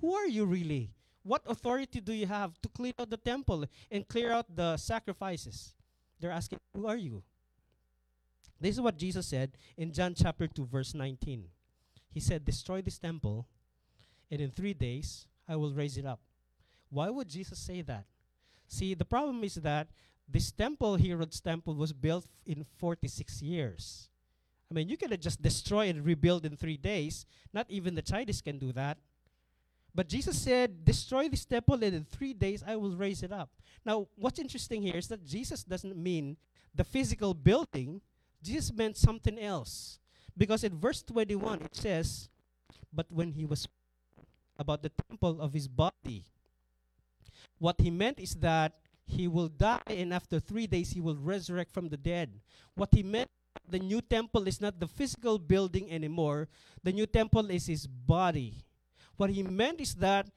Who 0.00 0.14
are 0.14 0.26
you 0.26 0.44
really? 0.44 0.90
What 1.22 1.42
authority 1.46 2.00
do 2.00 2.12
you 2.12 2.26
have 2.26 2.60
to 2.62 2.68
clear 2.68 2.92
out 2.98 3.10
the 3.10 3.16
temple 3.16 3.66
and 3.90 4.06
clear 4.08 4.32
out 4.32 4.54
the 4.54 4.76
sacrifices? 4.76 5.74
They're 6.18 6.30
asking, 6.30 6.60
Who 6.74 6.86
are 6.86 6.96
you? 6.96 7.22
This 8.60 8.74
is 8.74 8.80
what 8.80 8.98
Jesus 8.98 9.26
said 9.26 9.52
in 9.76 9.92
John 9.92 10.14
chapter 10.14 10.46
2, 10.46 10.66
verse 10.66 10.94
19. 10.94 11.44
He 12.12 12.20
said, 12.20 12.44
Destroy 12.44 12.82
this 12.82 12.98
temple, 12.98 13.46
and 14.30 14.40
in 14.40 14.50
three 14.50 14.74
days 14.74 15.26
I 15.48 15.56
will 15.56 15.72
raise 15.72 15.96
it 15.96 16.04
up. 16.04 16.20
Why 16.90 17.08
would 17.08 17.28
Jesus 17.28 17.58
say 17.58 17.82
that? 17.82 18.04
See, 18.68 18.94
the 18.94 19.04
problem 19.04 19.42
is 19.44 19.54
that 19.56 19.88
this 20.28 20.50
temple, 20.52 20.96
Herod's 20.96 21.40
temple, 21.40 21.74
was 21.74 21.92
built 21.92 22.26
in 22.46 22.64
46 22.78 23.42
years. 23.42 24.08
I 24.70 24.74
mean, 24.74 24.88
you 24.88 24.96
cannot 24.96 25.20
just 25.20 25.42
destroy 25.42 25.88
and 25.88 26.04
rebuild 26.04 26.46
in 26.46 26.56
three 26.56 26.76
days. 26.76 27.26
Not 27.52 27.66
even 27.68 27.94
the 27.94 28.02
Chinese 28.02 28.40
can 28.40 28.58
do 28.58 28.72
that. 28.72 28.98
But 29.92 30.08
Jesus 30.08 30.38
said, 30.38 30.84
Destroy 30.84 31.28
this 31.28 31.44
temple, 31.44 31.74
and 31.82 31.94
in 31.94 32.04
three 32.04 32.32
days 32.32 32.62
I 32.64 32.76
will 32.76 32.94
raise 32.96 33.24
it 33.24 33.32
up. 33.32 33.50
Now, 33.84 34.06
what's 34.14 34.38
interesting 34.38 34.82
here 34.82 34.96
is 34.96 35.08
that 35.08 35.24
Jesus 35.24 35.64
doesn't 35.64 35.96
mean 35.96 36.36
the 36.74 36.84
physical 36.84 37.34
building, 37.34 38.00
Jesus 38.42 38.72
meant 38.72 38.96
something 38.96 39.38
else. 39.38 39.98
Because 40.36 40.62
in 40.62 40.78
verse 40.78 41.02
21, 41.02 41.62
it 41.62 41.74
says, 41.74 42.28
But 42.92 43.06
when 43.10 43.32
he 43.32 43.44
was 43.44 43.66
about 44.56 44.82
the 44.82 44.92
temple 45.08 45.40
of 45.40 45.52
his 45.52 45.66
body, 45.66 46.24
what 47.60 47.78
he 47.78 47.90
meant 47.92 48.18
is 48.18 48.34
that 48.36 48.72
he 49.06 49.28
will 49.28 49.48
die, 49.48 49.84
and 49.86 50.14
after 50.14 50.40
three 50.40 50.66
days, 50.66 50.90
he 50.90 51.00
will 51.00 51.16
resurrect 51.16 51.70
from 51.70 51.88
the 51.88 51.96
dead. 51.96 52.40
What 52.74 52.88
he 52.92 53.02
meant 53.02 53.28
the 53.68 53.78
new 53.78 54.00
temple 54.00 54.48
is 54.48 54.60
not 54.60 54.80
the 54.80 54.88
physical 54.88 55.38
building 55.38 55.90
anymore. 55.92 56.48
The 56.82 56.92
new 56.92 57.06
temple 57.06 57.50
is 57.50 57.66
his 57.66 57.86
body. 57.86 58.64
What 59.16 59.30
he 59.30 59.42
meant 59.42 59.80
is 59.80 59.94
that 59.96 60.28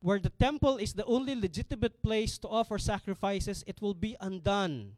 where 0.00 0.18
the 0.18 0.30
temple 0.30 0.76
is 0.76 0.92
the 0.92 1.04
only 1.04 1.34
legitimate 1.34 2.00
place 2.02 2.38
to 2.38 2.48
offer 2.48 2.78
sacrifices, 2.78 3.64
it 3.66 3.82
will 3.82 3.94
be 3.94 4.16
undone. 4.20 4.96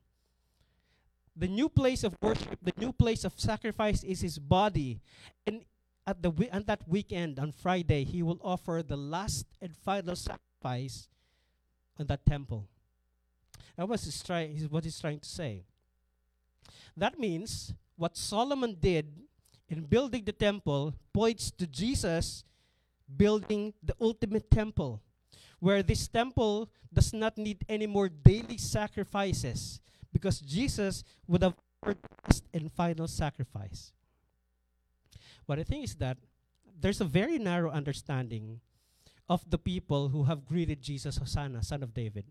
The 1.34 1.48
new 1.48 1.68
place 1.68 2.04
of 2.04 2.16
worship, 2.20 2.58
the 2.60 2.74
new 2.76 2.92
place 2.92 3.24
of 3.24 3.38
sacrifice 3.40 4.04
is 4.04 4.20
his 4.20 4.38
body. 4.38 5.00
And 5.46 5.64
at 6.06 6.20
the 6.22 6.30
wi- 6.30 6.52
on 6.52 6.64
that 6.66 6.86
weekend, 6.86 7.38
on 7.38 7.52
Friday, 7.52 8.04
he 8.04 8.22
will 8.22 8.40
offer 8.42 8.82
the 8.86 8.98
last 8.98 9.46
and 9.62 9.74
final 9.74 10.16
sacrifice 10.16 11.08
on 12.00 12.06
that 12.06 12.24
temple. 12.24 12.66
That 13.76 13.88
was 13.88 14.04
his 14.04 14.22
try, 14.22 14.48
what 14.68 14.84
he's 14.84 14.98
trying 14.98 15.20
to 15.20 15.28
say. 15.28 15.62
That 16.96 17.18
means 17.18 17.72
what 17.96 18.16
Solomon 18.16 18.76
did 18.80 19.06
in 19.68 19.82
building 19.82 20.24
the 20.24 20.32
temple 20.32 20.94
points 21.12 21.50
to 21.52 21.66
Jesus 21.66 22.44
building 23.16 23.74
the 23.82 23.94
ultimate 24.00 24.50
temple, 24.50 25.00
where 25.58 25.82
this 25.82 26.08
temple 26.08 26.70
does 26.92 27.12
not 27.12 27.36
need 27.36 27.64
any 27.68 27.86
more 27.86 28.08
daily 28.08 28.56
sacrifices 28.56 29.80
because 30.12 30.40
Jesus 30.40 31.04
would 31.26 31.42
have 31.42 31.54
offered 31.82 31.98
last 32.26 32.44
and 32.54 32.72
final 32.72 33.06
sacrifice. 33.06 33.92
What 35.46 35.58
I 35.58 35.64
think 35.64 35.84
is 35.84 35.94
that 35.96 36.18
there's 36.80 37.00
a 37.00 37.04
very 37.04 37.38
narrow 37.38 37.70
understanding 37.70 38.60
of 39.30 39.48
the 39.48 39.58
people 39.58 40.08
who 40.08 40.24
have 40.24 40.44
greeted 40.44 40.82
Jesus, 40.82 41.16
Hosanna, 41.16 41.62
son 41.62 41.84
of 41.84 41.94
David. 41.94 42.24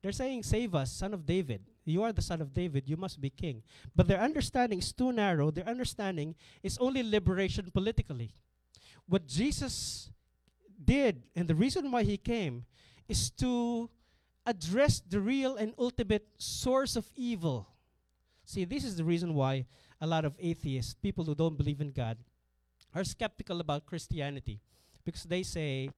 They're 0.00 0.12
saying, 0.12 0.44
Save 0.44 0.76
us, 0.76 0.92
son 0.92 1.12
of 1.12 1.26
David. 1.26 1.60
You 1.84 2.04
are 2.04 2.12
the 2.12 2.22
son 2.22 2.40
of 2.40 2.54
David. 2.54 2.88
You 2.88 2.96
must 2.96 3.20
be 3.20 3.30
king. 3.30 3.64
But 3.96 4.06
their 4.06 4.20
understanding 4.20 4.78
is 4.78 4.92
too 4.92 5.10
narrow. 5.10 5.50
Their 5.50 5.68
understanding 5.68 6.36
is 6.62 6.78
only 6.78 7.02
liberation 7.02 7.68
politically. 7.74 8.30
What 9.08 9.26
Jesus 9.26 10.10
did, 10.84 11.24
and 11.34 11.48
the 11.48 11.54
reason 11.56 11.90
why 11.90 12.04
he 12.04 12.16
came, 12.16 12.64
is 13.08 13.30
to 13.42 13.90
address 14.46 15.00
the 15.00 15.20
real 15.20 15.56
and 15.56 15.74
ultimate 15.76 16.28
source 16.38 16.94
of 16.94 17.10
evil. 17.16 17.66
See, 18.44 18.64
this 18.64 18.84
is 18.84 18.96
the 18.96 19.04
reason 19.04 19.34
why 19.34 19.66
a 20.00 20.06
lot 20.06 20.24
of 20.24 20.36
atheists, 20.38 20.94
people 20.94 21.24
who 21.24 21.34
don't 21.34 21.58
believe 21.58 21.80
in 21.80 21.90
God, 21.90 22.18
are 22.94 23.02
skeptical 23.02 23.60
about 23.60 23.86
Christianity. 23.86 24.60
Because 25.04 25.24
they 25.24 25.42
say, 25.42 25.90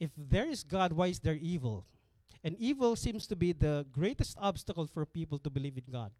if 0.00 0.10
there 0.16 0.48
is 0.48 0.64
God, 0.64 0.92
why 0.92 1.08
is 1.08 1.18
there 1.18 1.38
evil? 1.40 1.84
And 2.42 2.56
evil 2.58 2.94
seems 2.94 3.26
to 3.28 3.36
be 3.36 3.52
the 3.52 3.86
greatest 3.90 4.36
obstacle 4.40 4.86
for 4.86 5.06
people 5.06 5.38
to 5.38 5.50
believe 5.50 5.78
in 5.78 5.90
God. 5.90 6.10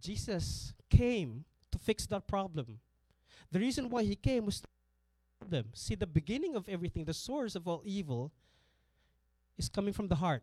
Jesus 0.00 0.72
came 0.88 1.44
to 1.70 1.78
fix 1.78 2.06
that 2.06 2.26
problem. 2.26 2.78
The 3.50 3.58
reason 3.58 3.90
why 3.90 4.02
he 4.02 4.16
came 4.16 4.46
was 4.46 4.60
to 4.60 4.66
them. 5.48 5.66
See, 5.74 5.94
the 5.94 6.06
beginning 6.06 6.56
of 6.56 6.68
everything, 6.68 7.04
the 7.04 7.14
source 7.14 7.54
of 7.54 7.68
all 7.68 7.82
evil, 7.84 8.32
is 9.58 9.68
coming 9.68 9.92
from 9.92 10.08
the 10.08 10.16
heart. 10.16 10.42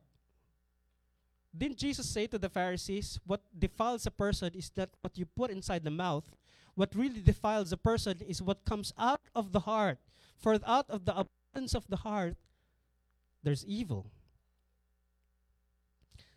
Didn't 1.57 1.77
Jesus 1.77 2.07
say 2.07 2.27
to 2.27 2.37
the 2.37 2.49
Pharisees, 2.49 3.19
What 3.25 3.41
defiles 3.57 4.05
a 4.05 4.11
person 4.11 4.51
is 4.53 4.71
not 4.77 4.89
what 5.01 5.17
you 5.17 5.25
put 5.25 5.49
inside 5.49 5.83
the 5.83 5.91
mouth. 5.91 6.23
What 6.75 6.95
really 6.95 7.21
defiles 7.21 7.71
a 7.71 7.77
person 7.77 8.19
is 8.27 8.41
what 8.41 8.63
comes 8.63 8.93
out 8.97 9.21
of 9.35 9.51
the 9.51 9.61
heart. 9.61 9.97
For 10.37 10.57
out 10.65 10.89
of 10.89 11.05
the 11.05 11.25
abundance 11.51 11.75
of 11.75 11.87
the 11.87 11.97
heart, 11.97 12.35
there's 13.43 13.65
evil. 13.65 14.11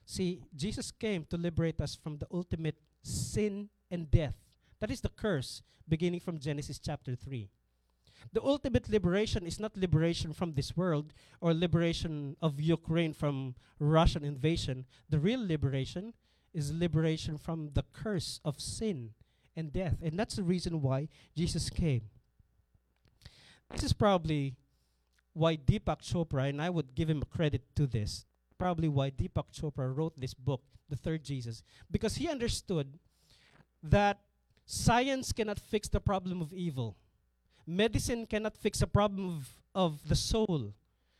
See, 0.05 0.43
Jesus 0.55 0.91
came 0.91 1.25
to 1.31 1.37
liberate 1.37 1.81
us 1.81 1.95
from 1.95 2.19
the 2.19 2.27
ultimate 2.33 2.77
sin 3.03 3.69
and 3.91 4.11
death. 4.11 4.35
That 4.81 4.91
is 4.91 5.01
the 5.01 5.09
curse 5.09 5.63
beginning 5.89 6.21
from 6.21 6.39
Genesis 6.39 6.79
chapter 6.79 7.15
3. 7.15 7.49
The 8.33 8.43
ultimate 8.43 8.89
liberation 8.89 9.47
is 9.47 9.59
not 9.59 9.77
liberation 9.77 10.33
from 10.33 10.55
this 10.55 10.77
world 10.77 11.13
or 11.41 11.53
liberation 11.53 12.37
of 12.41 12.61
Ukraine 12.61 13.13
from 13.13 13.55
Russian 13.79 14.25
invasion. 14.25 14.87
The 15.11 15.19
real 15.19 15.45
liberation 15.45 16.15
is 16.55 16.73
liberation 16.73 17.37
from 17.37 17.71
the 17.75 17.85
curse 17.93 18.41
of 18.45 18.61
sin 18.61 19.11
and 19.57 19.73
death. 19.73 19.97
And 20.03 20.19
that's 20.19 20.37
the 20.37 20.43
reason 20.45 20.83
why 20.83 21.09
Jesus 21.37 21.69
came. 21.69 22.03
This 23.71 23.83
is 23.83 23.93
probably 23.93 24.57
why 25.33 25.57
Deepak 25.57 26.03
Chopra, 26.03 26.49
and 26.49 26.61
I 26.61 26.71
would 26.71 26.95
give 26.95 27.09
him 27.09 27.23
credit 27.31 27.63
to 27.77 27.87
this, 27.87 28.25
probably 28.59 28.89
why 28.89 29.11
Deepak 29.11 29.53
Chopra 29.53 29.95
wrote 29.95 30.19
this 30.19 30.35
book, 30.35 30.63
The 30.89 30.97
Third 30.97 31.25
Jesus, 31.25 31.63
because 31.91 32.17
he 32.17 32.29
understood 32.29 32.99
that 33.83 34.21
science 34.67 35.33
cannot 35.33 35.59
fix 35.59 35.89
the 35.89 36.01
problem 36.01 36.41
of 36.41 36.53
evil. 36.53 36.97
Medicine 37.67 38.27
cannot 38.27 38.57
fix 38.57 38.81
the 38.81 38.87
problem 38.87 39.37
of, 39.37 39.49
of 39.75 40.09
the 40.09 40.17
soul. 40.17 40.75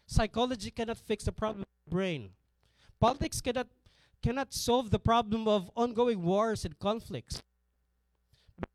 Psychology 0.07 0.71
cannot 0.71 0.99
fix 0.99 1.25
the 1.25 1.33
problem 1.33 1.63
of 1.63 1.67
the 1.87 1.91
brain. 1.91 2.31
Politics 3.01 3.41
cannot, 3.41 3.69
cannot 4.23 4.53
solve 4.53 4.91
the 4.91 4.99
problem 4.99 5.49
of 5.49 5.71
ongoing 5.77 6.23
wars 6.23 6.65
and 6.65 6.79
conflicts. 6.79 7.41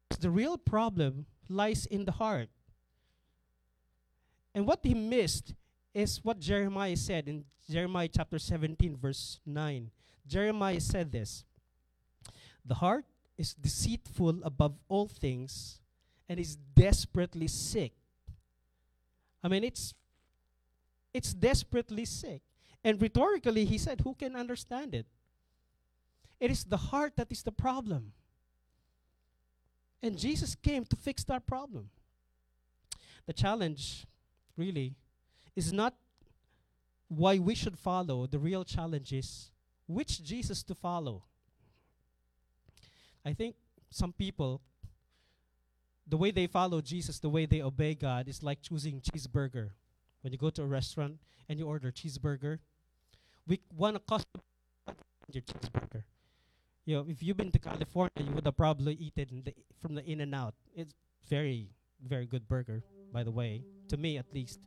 Because 0.10 0.22
the 0.22 0.30
real 0.30 0.58
problem 0.58 1.26
lies 1.48 1.86
in 1.86 2.06
the 2.06 2.14
heart. 2.14 2.50
And 4.58 4.66
what 4.66 4.80
he 4.82 4.96
missed 4.96 5.54
is 5.94 6.26
what 6.26 6.40
Jeremiah 6.40 6.98
said 6.98 7.28
in 7.28 7.46
Jeremiah 7.70 8.10
chapter 8.12 8.40
17, 8.40 8.98
verse 8.98 9.40
9. 9.46 9.92
Jeremiah 10.26 10.82
said 10.82 11.12
this 11.12 11.46
The 12.66 12.74
heart 12.74 13.06
is 13.38 13.54
deceitful 13.54 14.40
above 14.42 14.74
all 14.90 15.08
things 15.08 15.80
and 16.28 16.40
is 16.40 16.56
desperately 16.56 17.48
sick. 17.48 17.92
I 19.44 19.48
mean, 19.48 19.64
it's 19.64 19.94
it's 21.14 21.36
desperately 21.36 22.06
sick. 22.06 22.42
And 22.84 23.00
rhetorically, 23.00 23.64
he 23.66 23.78
said, 23.78 24.02
Who 24.02 24.16
can 24.16 24.36
understand 24.36 24.96
it? 24.96 25.06
It 26.40 26.50
is 26.50 26.64
the 26.64 26.78
heart 26.78 27.14
that 27.18 27.32
is 27.32 27.44
the 27.44 27.52
problem. 27.52 28.12
And 30.02 30.18
Jesus 30.18 30.56
came 30.56 30.84
to 30.86 30.96
fix 30.96 31.24
that 31.26 31.46
problem. 31.46 31.92
The 33.28 33.34
challenge, 33.34 34.08
really, 34.58 34.96
is 35.56 35.72
not 35.72 35.94
why 37.08 37.38
we 37.40 37.56
should 37.56 37.78
follow. 37.78 38.28
The 38.28 38.40
real 38.40 38.64
challenge 38.66 39.14
is 39.14 39.50
which 39.88 40.24
Jesus 40.24 40.64
to 40.64 40.76
follow. 40.76 41.24
I 43.26 43.34
think 43.34 43.56
some 43.90 44.14
people, 44.14 44.62
the 46.08 46.18
way 46.18 46.32
they 46.32 46.48
follow 46.48 46.82
Jesus, 46.82 47.20
the 47.20 47.30
way 47.30 47.46
they 47.46 47.62
obey 47.62 47.96
God, 47.96 48.28
is 48.28 48.44
like 48.44 48.62
choosing 48.62 49.02
cheeseburger. 49.02 49.70
When 50.22 50.34
you 50.34 50.40
go 50.40 50.50
to 50.50 50.64
a 50.64 50.66
restaurant 50.66 51.18
and 51.48 51.60
you 51.60 51.68
order 51.68 51.92
cheeseburger, 51.92 52.60
we 53.48 53.60
want 53.76 53.96
to 53.96 54.02
customize 54.02 54.96
your 55.32 55.44
cheeseburger. 55.44 56.04
You 56.86 56.98
know, 56.98 57.06
if 57.10 57.22
you've 57.22 57.38
been 57.38 57.52
to 57.52 57.60
California, 57.60 58.12
you 58.20 58.32
would 58.32 58.46
have 58.46 58.56
probably 58.56 58.94
eaten 58.94 59.44
the, 59.46 59.54
from 59.82 59.96
the 59.96 60.04
In 60.06 60.22
and 60.22 60.34
Out. 60.34 60.54
It's 60.74 60.94
very, 61.30 61.70
very 62.06 62.26
good 62.26 62.48
burger, 62.48 62.84
by 63.12 63.24
the 63.24 63.32
way, 63.32 63.64
to 63.90 63.98
me 63.98 64.18
at 64.18 64.26
least. 64.34 64.60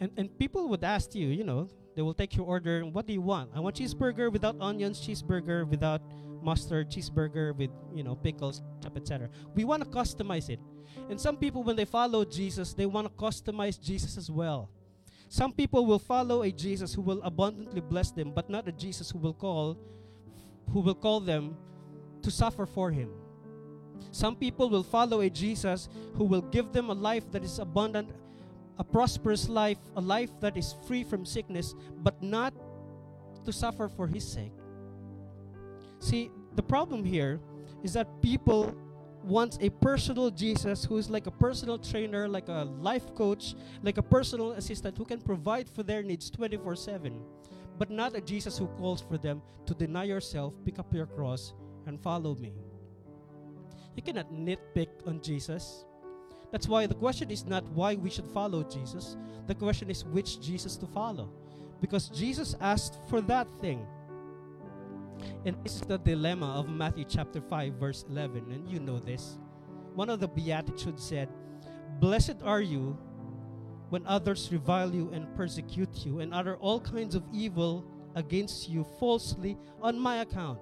And 0.00 0.10
and 0.16 0.38
people 0.38 0.68
would 0.68 0.84
ask 0.84 1.14
you, 1.14 1.28
you 1.28 1.44
know, 1.44 1.68
they 1.94 2.02
will 2.02 2.14
take 2.14 2.36
your 2.36 2.46
order. 2.46 2.84
What 2.84 3.06
do 3.06 3.12
you 3.12 3.20
want? 3.20 3.50
I 3.54 3.60
want 3.60 3.76
cheeseburger 3.76 4.30
without 4.30 4.56
onions, 4.60 5.00
cheeseburger 5.00 5.66
without 5.66 6.02
mustard, 6.42 6.90
cheeseburger 6.90 7.56
with 7.56 7.70
you 7.94 8.02
know 8.02 8.14
pickles, 8.14 8.62
etc. 8.84 9.28
We 9.54 9.64
want 9.64 9.84
to 9.84 9.88
customize 9.88 10.50
it. 10.50 10.60
And 11.08 11.20
some 11.20 11.36
people, 11.36 11.62
when 11.62 11.76
they 11.76 11.84
follow 11.84 12.24
Jesus, 12.24 12.74
they 12.74 12.86
want 12.86 13.06
to 13.06 13.12
customize 13.14 13.80
Jesus 13.80 14.16
as 14.16 14.30
well. 14.30 14.70
Some 15.28 15.52
people 15.52 15.86
will 15.86 15.98
follow 15.98 16.42
a 16.42 16.52
Jesus 16.52 16.94
who 16.94 17.02
will 17.02 17.22
abundantly 17.22 17.80
bless 17.80 18.10
them, 18.10 18.32
but 18.32 18.48
not 18.50 18.68
a 18.68 18.72
Jesus 18.72 19.10
who 19.10 19.18
will 19.18 19.34
call, 19.34 19.76
who 20.70 20.80
will 20.80 20.94
call 20.94 21.20
them 21.20 21.56
to 22.22 22.30
suffer 22.30 22.66
for 22.66 22.90
Him. 22.90 23.10
Some 24.10 24.36
people 24.36 24.70
will 24.70 24.82
follow 24.82 25.20
a 25.20 25.30
Jesus 25.30 25.88
who 26.14 26.24
will 26.24 26.42
give 26.42 26.72
them 26.72 26.90
a 26.90 26.94
life 26.94 27.30
that 27.32 27.42
is 27.44 27.58
abundant, 27.58 28.10
a 28.78 28.84
prosperous 28.84 29.48
life, 29.48 29.78
a 29.96 30.00
life 30.00 30.30
that 30.40 30.56
is 30.56 30.74
free 30.86 31.04
from 31.04 31.24
sickness, 31.24 31.74
but 31.98 32.22
not 32.22 32.54
to 33.44 33.52
suffer 33.52 33.88
for 33.88 34.06
His 34.06 34.26
sake. 34.26 34.52
See, 35.98 36.30
the 36.54 36.62
problem 36.62 37.04
here 37.04 37.40
is 37.82 37.92
that 37.94 38.22
people 38.22 38.74
want 39.24 39.58
a 39.62 39.70
personal 39.70 40.30
Jesus 40.30 40.84
who 40.84 40.98
is 40.98 41.08
like 41.08 41.26
a 41.26 41.30
personal 41.30 41.78
trainer, 41.78 42.28
like 42.28 42.48
a 42.48 42.64
life 42.78 43.14
coach, 43.14 43.54
like 43.82 43.98
a 43.98 44.02
personal 44.02 44.52
assistant 44.52 44.98
who 44.98 45.04
can 45.04 45.20
provide 45.20 45.68
for 45.68 45.82
their 45.82 46.02
needs 46.02 46.30
24 46.30 46.76
7, 46.76 47.20
but 47.78 47.90
not 47.90 48.14
a 48.14 48.20
Jesus 48.20 48.58
who 48.58 48.66
calls 48.78 49.00
for 49.00 49.16
them 49.16 49.42
to 49.66 49.74
deny 49.74 50.04
yourself, 50.04 50.54
pick 50.64 50.78
up 50.78 50.92
your 50.92 51.06
cross, 51.06 51.54
and 51.86 52.00
follow 52.00 52.34
me. 52.34 52.52
You 53.96 54.02
cannot 54.02 54.32
nitpick 54.32 54.88
on 55.06 55.20
Jesus. 55.20 55.84
That's 56.50 56.68
why 56.68 56.86
the 56.86 56.94
question 56.94 57.30
is 57.30 57.44
not 57.44 57.64
why 57.70 57.94
we 57.94 58.10
should 58.10 58.26
follow 58.28 58.62
Jesus. 58.62 59.16
The 59.46 59.54
question 59.54 59.90
is 59.90 60.04
which 60.04 60.40
Jesus 60.40 60.76
to 60.76 60.86
follow. 60.86 61.30
Because 61.80 62.08
Jesus 62.08 62.54
asked 62.60 62.98
for 63.08 63.20
that 63.22 63.48
thing. 63.60 63.86
And 65.44 65.56
this 65.62 65.76
is 65.76 65.82
the 65.82 65.98
dilemma 65.98 66.54
of 66.54 66.68
Matthew 66.68 67.04
chapter 67.08 67.40
5, 67.40 67.74
verse 67.74 68.04
11. 68.08 68.50
And 68.50 68.68
you 68.68 68.80
know 68.80 68.98
this. 68.98 69.38
One 69.94 70.10
of 70.10 70.20
the 70.20 70.28
Beatitudes 70.28 71.02
said, 71.02 71.28
Blessed 72.00 72.42
are 72.42 72.60
you 72.60 72.98
when 73.90 74.06
others 74.06 74.48
revile 74.50 74.94
you 74.94 75.10
and 75.12 75.32
persecute 75.36 76.04
you 76.04 76.20
and 76.20 76.34
utter 76.34 76.56
all 76.56 76.80
kinds 76.80 77.14
of 77.14 77.22
evil 77.32 77.84
against 78.14 78.68
you 78.68 78.84
falsely 78.98 79.56
on 79.80 79.98
my 79.98 80.18
account. 80.18 80.58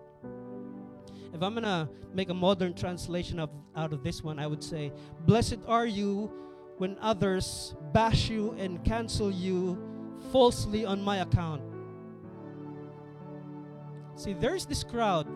If 1.33 1.43
I'm 1.43 1.55
going 1.55 1.64
to 1.64 1.89
make 2.12 2.28
a 2.28 2.35
modern 2.35 2.74
translation 2.74 3.39
of, 3.39 3.51
out 3.74 3.93
of 3.93 4.03
this 4.03 4.22
one, 4.22 4.39
I 4.39 4.47
would 4.47 4.62
say, 4.62 4.93
Blessed 5.26 5.59
are 5.66 5.87
you 5.87 6.30
when 6.78 6.97
others 7.01 7.74
bash 7.93 8.28
you 8.28 8.55
and 8.59 8.85
cancel 8.85 9.30
you 9.30 9.78
falsely 10.30 10.85
on 10.85 11.01
my 11.01 11.18
account. 11.18 11.62
See, 14.14 14.35
there's 14.35 14.66
this 14.66 14.85
crowd 14.85 15.26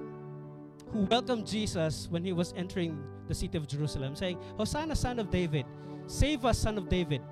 who 0.92 1.01
welcomed 1.11 1.47
Jesus 1.47 2.09
when 2.11 2.24
he 2.24 2.32
was 2.32 2.53
entering 2.57 3.03
the 3.26 3.34
city 3.34 3.59
of 3.59 3.66
Jerusalem, 3.66 4.14
saying, 4.14 4.38
Hosanna, 4.57 4.94
son 4.94 5.18
of 5.18 5.30
David, 5.30 5.66
save 6.07 6.44
us, 6.44 6.59
son 6.59 6.78
of 6.78 6.88
David. 6.88 7.22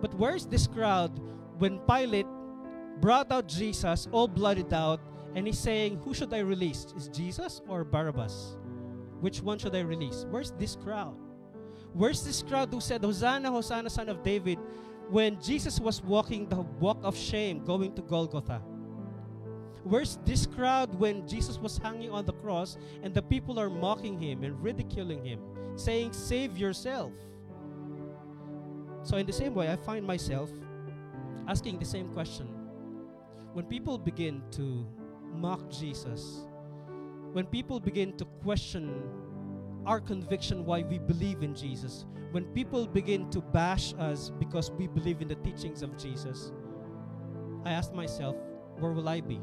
But 0.00 0.14
where's 0.14 0.46
this 0.46 0.66
crowd 0.66 1.18
when 1.58 1.78
Pilate 1.80 2.26
brought 3.00 3.32
out 3.32 3.48
Jesus, 3.48 4.08
all 4.12 4.28
blooded 4.28 4.72
out, 4.72 5.00
and 5.34 5.46
he's 5.46 5.58
saying, 5.58 6.00
Who 6.04 6.14
should 6.14 6.32
I 6.32 6.40
release? 6.40 6.86
Is 6.96 7.08
Jesus 7.08 7.60
or 7.68 7.84
Barabbas? 7.84 8.56
Which 9.20 9.40
one 9.40 9.58
should 9.58 9.74
I 9.74 9.80
release? 9.80 10.26
Where's 10.30 10.50
this 10.52 10.76
crowd? 10.76 11.16
Where's 11.92 12.24
this 12.24 12.42
crowd 12.42 12.70
who 12.72 12.80
said, 12.80 13.02
Hosanna, 13.02 13.50
Hosanna, 13.50 13.90
son 13.90 14.08
of 14.08 14.22
David, 14.22 14.58
when 15.08 15.40
Jesus 15.40 15.78
was 15.78 16.02
walking 16.02 16.48
the 16.48 16.60
walk 16.60 16.98
of 17.02 17.16
shame 17.16 17.64
going 17.64 17.94
to 17.94 18.02
Golgotha? 18.02 18.62
Where's 19.84 20.18
this 20.24 20.46
crowd 20.46 20.94
when 20.98 21.26
Jesus 21.26 21.58
was 21.58 21.78
hanging 21.78 22.10
on 22.10 22.24
the 22.24 22.32
cross 22.32 22.76
and 23.02 23.12
the 23.12 23.22
people 23.22 23.58
are 23.58 23.68
mocking 23.68 24.18
him 24.18 24.44
and 24.44 24.60
ridiculing 24.62 25.24
him, 25.24 25.40
saying, 25.76 26.12
Save 26.12 26.56
yourself? 26.56 27.12
So, 29.02 29.16
in 29.16 29.26
the 29.26 29.32
same 29.32 29.54
way, 29.54 29.70
I 29.70 29.76
find 29.76 30.06
myself 30.06 30.50
asking 31.48 31.78
the 31.78 31.84
same 31.84 32.08
question. 32.12 32.46
When 33.52 33.66
people 33.66 33.98
begin 33.98 34.42
to 34.52 34.86
mock 35.32 35.70
Jesus, 35.70 36.46
when 37.32 37.46
people 37.46 37.80
begin 37.80 38.16
to 38.18 38.24
question 38.42 39.02
our 39.86 40.00
conviction 40.00 40.64
why 40.64 40.82
we 40.82 40.98
believe 40.98 41.42
in 41.42 41.54
Jesus, 41.54 42.04
when 42.30 42.44
people 42.46 42.86
begin 42.86 43.28
to 43.30 43.40
bash 43.40 43.94
us 43.98 44.30
because 44.38 44.70
we 44.70 44.86
believe 44.86 45.20
in 45.20 45.28
the 45.28 45.34
teachings 45.36 45.82
of 45.82 45.96
Jesus, 45.96 46.52
I 47.64 47.72
ask 47.72 47.92
myself, 47.92 48.36
where 48.78 48.92
will 48.92 49.08
I 49.08 49.20
be? 49.20 49.40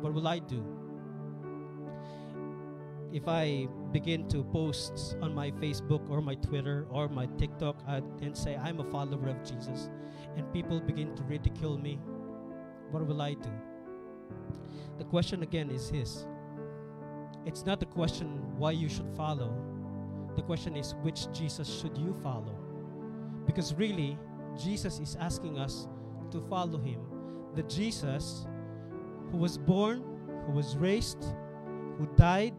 What 0.00 0.14
will 0.14 0.28
I 0.28 0.38
do? 0.38 0.64
If 3.12 3.28
I 3.28 3.68
begin 3.92 4.28
to 4.28 4.42
post 4.44 5.16
on 5.22 5.34
my 5.34 5.52
Facebook 5.52 6.08
or 6.10 6.20
my 6.20 6.34
Twitter 6.34 6.86
or 6.90 7.08
my 7.08 7.26
TikTok 7.38 7.80
uh, 7.86 8.00
and 8.20 8.36
say 8.36 8.56
I'm 8.56 8.80
a 8.80 8.90
follower 8.90 9.28
of 9.28 9.44
Jesus, 9.44 9.88
and 10.36 10.52
people 10.52 10.80
begin 10.80 11.14
to 11.14 11.22
ridicule 11.22 11.78
me, 11.78 12.00
what 12.90 13.06
will 13.06 13.22
I 13.22 13.34
do? 13.34 13.50
The 14.98 15.04
question 15.04 15.42
again 15.42 15.70
is 15.70 15.88
his. 15.88 16.26
it's 17.46 17.66
not 17.66 17.78
the 17.78 17.86
question 17.86 18.26
why 18.56 18.70
you 18.70 18.88
should 18.88 19.08
follow. 19.16 19.52
The 20.36 20.42
question 20.42 20.76
is 20.76 20.94
which 21.02 21.30
Jesus 21.32 21.68
should 21.68 21.96
you 21.98 22.14
follow? 22.22 22.56
Because 23.46 23.74
really, 23.74 24.18
Jesus 24.56 24.98
is 24.98 25.16
asking 25.20 25.58
us 25.58 25.86
to 26.30 26.40
follow 26.40 26.78
him. 26.78 27.00
The 27.54 27.62
Jesus 27.64 28.46
who 29.30 29.36
was 29.36 29.58
born, 29.58 30.02
who 30.46 30.52
was 30.52 30.76
raised, 30.76 31.22
who 31.98 32.08
died, 32.16 32.54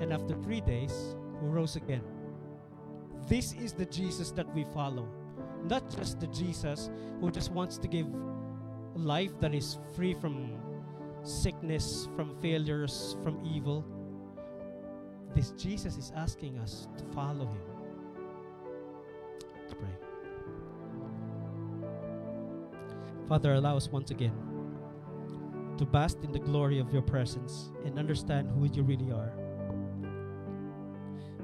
and 0.00 0.12
after 0.12 0.34
three 0.42 0.60
days, 0.60 1.16
who 1.40 1.46
rose 1.48 1.76
again. 1.76 2.02
This 3.28 3.52
is 3.52 3.72
the 3.72 3.86
Jesus 3.86 4.30
that 4.32 4.52
we 4.54 4.64
follow. 4.72 5.08
Not 5.64 5.90
just 5.96 6.20
the 6.20 6.26
Jesus 6.28 6.90
who 7.20 7.30
just 7.30 7.52
wants 7.52 7.78
to 7.78 7.88
give 7.88 8.06
life 8.94 9.32
that 9.40 9.54
is 9.54 9.78
free 9.94 10.14
from 10.14 10.52
sickness, 11.22 12.08
from 12.16 12.34
failures, 12.40 13.16
from 13.22 13.40
evil. 13.44 13.84
This 15.34 15.50
Jesus 15.52 15.96
is 15.96 16.12
asking 16.14 16.58
us 16.58 16.88
to 16.98 17.04
follow 17.14 17.46
him. 17.46 17.62
Let's 19.60 19.74
pray. 19.74 19.88
Father, 23.28 23.54
allow 23.54 23.76
us 23.76 23.88
once 23.88 24.10
again 24.10 24.34
to 25.78 25.86
bask 25.86 26.18
in 26.22 26.32
the 26.32 26.38
glory 26.38 26.78
of 26.78 26.92
your 26.92 27.02
presence 27.02 27.70
and 27.84 27.98
understand 27.98 28.50
who 28.50 28.68
you 28.72 28.82
really 28.82 29.10
are. 29.10 29.32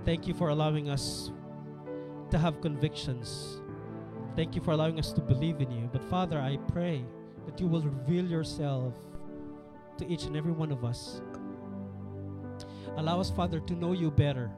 Thank 0.04 0.26
you 0.26 0.34
for 0.34 0.50
allowing 0.50 0.90
us 0.90 1.32
to 2.30 2.38
have 2.38 2.60
convictions. 2.60 3.60
Thank 4.36 4.54
you 4.54 4.60
for 4.60 4.72
allowing 4.72 4.98
us 4.98 5.12
to 5.14 5.20
believe 5.20 5.60
in 5.60 5.70
you. 5.70 5.88
But 5.90 6.04
Father, 6.04 6.38
I 6.38 6.58
pray 6.70 7.04
that 7.48 7.58
you 7.58 7.66
will 7.66 7.80
reveal 7.80 8.26
yourself 8.26 8.92
to 9.96 10.06
each 10.06 10.24
and 10.24 10.36
every 10.36 10.52
one 10.52 10.70
of 10.70 10.84
us. 10.84 11.22
Allow 12.98 13.20
us, 13.20 13.30
Father, 13.30 13.58
to 13.60 13.74
know 13.74 13.92
you 13.92 14.10
better. 14.10 14.50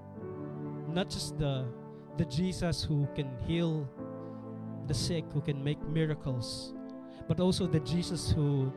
Not 0.88 1.08
just 1.08 1.38
the, 1.38 1.66
the 2.16 2.24
Jesus 2.24 2.82
who 2.82 3.06
can 3.14 3.30
heal 3.46 3.88
the 4.88 4.94
sick, 4.94 5.24
who 5.32 5.40
can 5.40 5.62
make 5.62 5.80
miracles, 5.86 6.74
but 7.28 7.38
also 7.38 7.64
the 7.68 7.78
Jesus 7.80 8.32
who, 8.32 8.72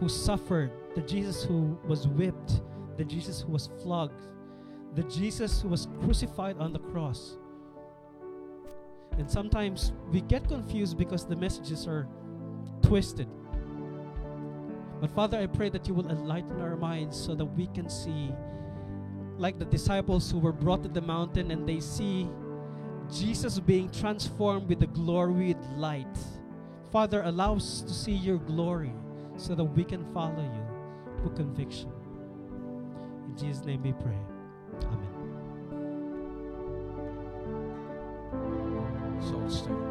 who 0.00 0.08
suffered, 0.08 0.72
the 0.96 1.02
Jesus 1.02 1.44
who 1.44 1.78
was 1.86 2.08
whipped, 2.08 2.62
the 2.96 3.04
Jesus 3.04 3.42
who 3.42 3.52
was 3.52 3.68
flogged, 3.80 4.26
the 4.96 5.04
Jesus 5.04 5.62
who 5.62 5.68
was 5.68 5.86
crucified 6.00 6.58
on 6.58 6.72
the 6.72 6.80
cross. 6.80 7.36
And 9.18 9.30
sometimes 9.30 9.92
we 10.10 10.20
get 10.22 10.48
confused 10.48 10.98
because 10.98 11.24
the 11.24 11.36
messages 11.36 11.86
are 11.86 12.08
twisted. 12.86 13.28
But 15.00 15.10
Father, 15.10 15.38
I 15.38 15.46
pray 15.46 15.68
that 15.70 15.88
you 15.88 15.94
will 15.94 16.08
enlighten 16.10 16.60
our 16.60 16.76
minds 16.76 17.20
so 17.20 17.34
that 17.34 17.44
we 17.44 17.66
can 17.68 17.88
see, 17.88 18.32
like 19.36 19.58
the 19.58 19.64
disciples 19.64 20.30
who 20.30 20.38
were 20.38 20.52
brought 20.52 20.82
to 20.84 20.88
the 20.88 21.00
mountain 21.02 21.50
and 21.50 21.68
they 21.68 21.80
see 21.80 22.28
Jesus 23.12 23.58
being 23.58 23.90
transformed 23.90 24.68
with 24.68 24.80
the 24.80 24.86
glory 24.86 25.48
with 25.48 25.66
light. 25.76 26.16
Father, 26.90 27.22
allow 27.22 27.56
us 27.56 27.82
to 27.82 27.92
see 27.92 28.12
your 28.12 28.38
glory 28.38 28.92
so 29.36 29.54
that 29.54 29.64
we 29.64 29.84
can 29.84 30.04
follow 30.14 30.42
you 30.42 30.66
with 31.22 31.36
conviction. 31.36 31.92
In 33.26 33.36
Jesus' 33.36 33.64
name 33.64 33.82
we 33.82 33.92
pray. 33.92 34.18
Amen. 34.84 35.12
Soul 39.20 39.50
stirring. 39.50 39.85